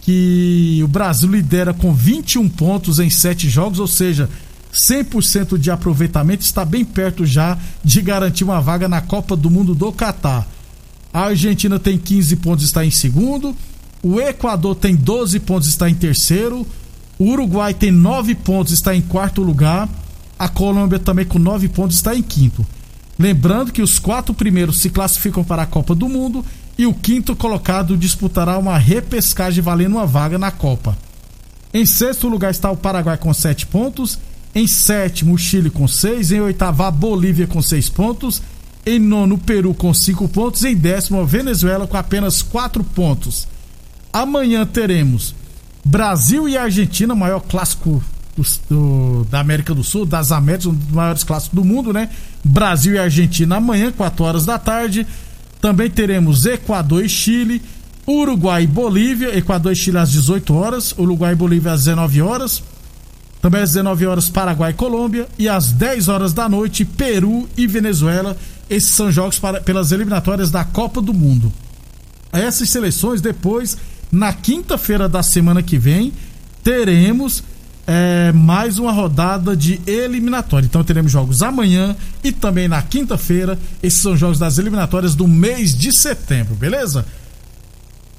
que 0.00 0.80
o 0.82 0.88
Brasil 0.88 1.30
lidera 1.30 1.74
com 1.74 1.92
21 1.92 2.48
pontos 2.48 2.98
em 2.98 3.10
7 3.10 3.48
jogos, 3.48 3.78
ou 3.78 3.86
seja, 3.86 4.28
100% 4.72 5.58
de 5.58 5.70
aproveitamento, 5.70 6.44
está 6.44 6.64
bem 6.64 6.84
perto 6.84 7.26
já 7.26 7.58
de 7.84 8.00
garantir 8.00 8.44
uma 8.44 8.60
vaga 8.60 8.88
na 8.88 9.00
Copa 9.00 9.36
do 9.36 9.50
Mundo 9.50 9.74
do 9.74 9.92
Catar. 9.92 10.46
A 11.12 11.24
Argentina 11.24 11.78
tem 11.78 11.98
15 11.98 12.36
pontos, 12.36 12.64
está 12.64 12.84
em 12.84 12.90
segundo. 12.90 13.54
O 14.02 14.20
Equador 14.20 14.76
tem 14.76 14.94
12 14.94 15.40
pontos, 15.40 15.68
está 15.68 15.90
em 15.90 15.94
terceiro. 15.94 16.66
O 17.18 17.32
Uruguai 17.32 17.74
tem 17.74 17.90
9 17.90 18.34
pontos, 18.36 18.72
está 18.72 18.94
em 18.94 19.02
quarto 19.02 19.42
lugar. 19.42 19.88
A 20.38 20.48
Colômbia 20.48 20.98
também 20.98 21.26
com 21.26 21.38
9 21.38 21.68
pontos 21.68 21.96
está 21.96 22.14
em 22.14 22.22
quinto. 22.22 22.64
Lembrando 23.18 23.72
que 23.72 23.82
os 23.82 23.98
quatro 23.98 24.32
primeiros 24.32 24.78
se 24.78 24.88
classificam 24.88 25.44
para 25.44 25.62
a 25.62 25.66
Copa 25.66 25.94
do 25.94 26.08
Mundo 26.08 26.42
e 26.80 26.86
o 26.86 26.94
quinto 26.94 27.36
colocado 27.36 27.94
disputará 27.94 28.56
uma 28.56 28.78
repescagem 28.78 29.62
valendo 29.62 29.96
uma 29.96 30.06
vaga 30.06 30.38
na 30.38 30.50
Copa. 30.50 30.96
Em 31.74 31.84
sexto 31.84 32.26
lugar 32.26 32.50
está 32.50 32.70
o 32.70 32.76
Paraguai 32.76 33.18
com 33.18 33.34
sete 33.34 33.66
pontos. 33.66 34.18
Em 34.54 34.66
sétimo, 34.66 35.34
o 35.34 35.38
Chile 35.38 35.68
com 35.68 35.86
seis. 35.86 36.32
Em 36.32 36.40
oitavo, 36.40 36.82
a 36.82 36.90
Bolívia 36.90 37.46
com 37.46 37.60
seis 37.60 37.90
pontos. 37.90 38.40
Em 38.86 38.98
nono, 38.98 39.34
o 39.34 39.38
Peru 39.38 39.74
com 39.74 39.92
cinco 39.92 40.26
pontos. 40.26 40.64
Em 40.64 40.74
décimo, 40.74 41.20
a 41.20 41.24
Venezuela 41.24 41.86
com 41.86 41.98
apenas 41.98 42.40
quatro 42.40 42.82
pontos. 42.82 43.46
Amanhã 44.10 44.64
teremos 44.64 45.34
Brasil 45.84 46.48
e 46.48 46.56
Argentina, 46.56 47.14
maior 47.14 47.40
clássico 47.40 48.02
do, 48.34 48.44
do, 48.70 49.24
da 49.24 49.40
América 49.40 49.74
do 49.74 49.84
Sul, 49.84 50.06
das 50.06 50.32
Américas, 50.32 50.64
um 50.64 50.72
dos 50.74 50.90
maiores 50.92 51.24
clássicos 51.24 51.54
do 51.54 51.62
mundo, 51.62 51.92
né? 51.92 52.08
Brasil 52.42 52.94
e 52.94 52.98
Argentina 52.98 53.56
amanhã, 53.56 53.92
4 53.92 54.24
horas 54.24 54.46
da 54.46 54.58
tarde. 54.58 55.06
Também 55.60 55.90
teremos 55.90 56.46
Equador 56.46 57.04
e 57.04 57.08
Chile, 57.08 57.62
Uruguai 58.06 58.64
e 58.64 58.66
Bolívia, 58.66 59.36
Equador 59.36 59.72
e 59.72 59.76
Chile 59.76 59.98
às 59.98 60.10
18 60.10 60.54
horas, 60.54 60.94
Uruguai 60.98 61.32
e 61.32 61.36
Bolívia 61.36 61.72
às 61.72 61.84
19 61.84 62.22
horas. 62.22 62.62
Também 63.42 63.62
às 63.62 63.70
19 63.70 64.06
horas 64.06 64.28
Paraguai 64.28 64.70
e 64.70 64.74
Colômbia 64.74 65.28
e 65.38 65.48
às 65.48 65.72
10 65.72 66.08
horas 66.08 66.32
da 66.32 66.48
noite 66.48 66.84
Peru 66.84 67.48
e 67.56 67.66
Venezuela. 67.66 68.36
Esses 68.68 68.90
são 68.90 69.10
jogos 69.10 69.38
para, 69.38 69.60
pelas 69.60 69.92
eliminatórias 69.92 70.50
da 70.50 70.64
Copa 70.64 71.00
do 71.00 71.14
Mundo. 71.14 71.52
Essas 72.32 72.70
seleções 72.70 73.20
depois, 73.20 73.76
na 74.12 74.32
quinta-feira 74.32 75.08
da 75.08 75.22
semana 75.22 75.62
que 75.62 75.78
vem, 75.78 76.12
teremos 76.62 77.42
é, 77.92 78.30
mais 78.30 78.78
uma 78.78 78.92
rodada 78.92 79.56
de 79.56 79.80
eliminatória. 79.84 80.64
Então 80.64 80.84
teremos 80.84 81.10
jogos 81.10 81.42
amanhã 81.42 81.96
e 82.22 82.30
também 82.30 82.68
na 82.68 82.80
quinta-feira. 82.80 83.58
Esses 83.82 84.00
são 84.00 84.16
jogos 84.16 84.38
das 84.38 84.58
eliminatórias 84.58 85.16
do 85.16 85.26
mês 85.26 85.76
de 85.76 85.92
setembro, 85.92 86.54
beleza? 86.54 87.04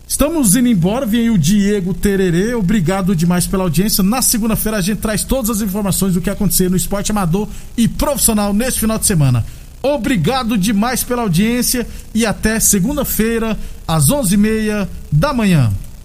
Estamos 0.05 0.57
indo 0.57 0.67
embora, 0.67 1.05
vem 1.05 1.29
o 1.29 1.37
Diego 1.37 1.93
Tererê. 1.93 2.53
Obrigado 2.53 3.15
demais 3.15 3.47
pela 3.47 3.63
audiência. 3.63 4.03
Na 4.03 4.21
segunda-feira 4.21 4.77
a 4.77 4.81
gente 4.81 4.99
traz 4.99 5.23
todas 5.23 5.49
as 5.49 5.61
informações 5.61 6.15
do 6.15 6.19
que 6.19 6.29
aconteceu 6.29 6.69
no 6.69 6.75
esporte 6.75 7.11
amador 7.11 7.47
e 7.77 7.87
profissional 7.87 8.53
neste 8.53 8.81
final 8.81 8.99
de 8.99 9.05
semana. 9.05 9.45
Obrigado 9.81 10.57
demais 10.57 11.01
pela 11.01 11.21
audiência 11.21 11.87
e 12.13 12.25
até 12.25 12.59
segunda-feira, 12.59 13.57
às 13.87 14.07
11h30 14.07 14.85
da 15.09 15.33
manhã. 15.33 15.71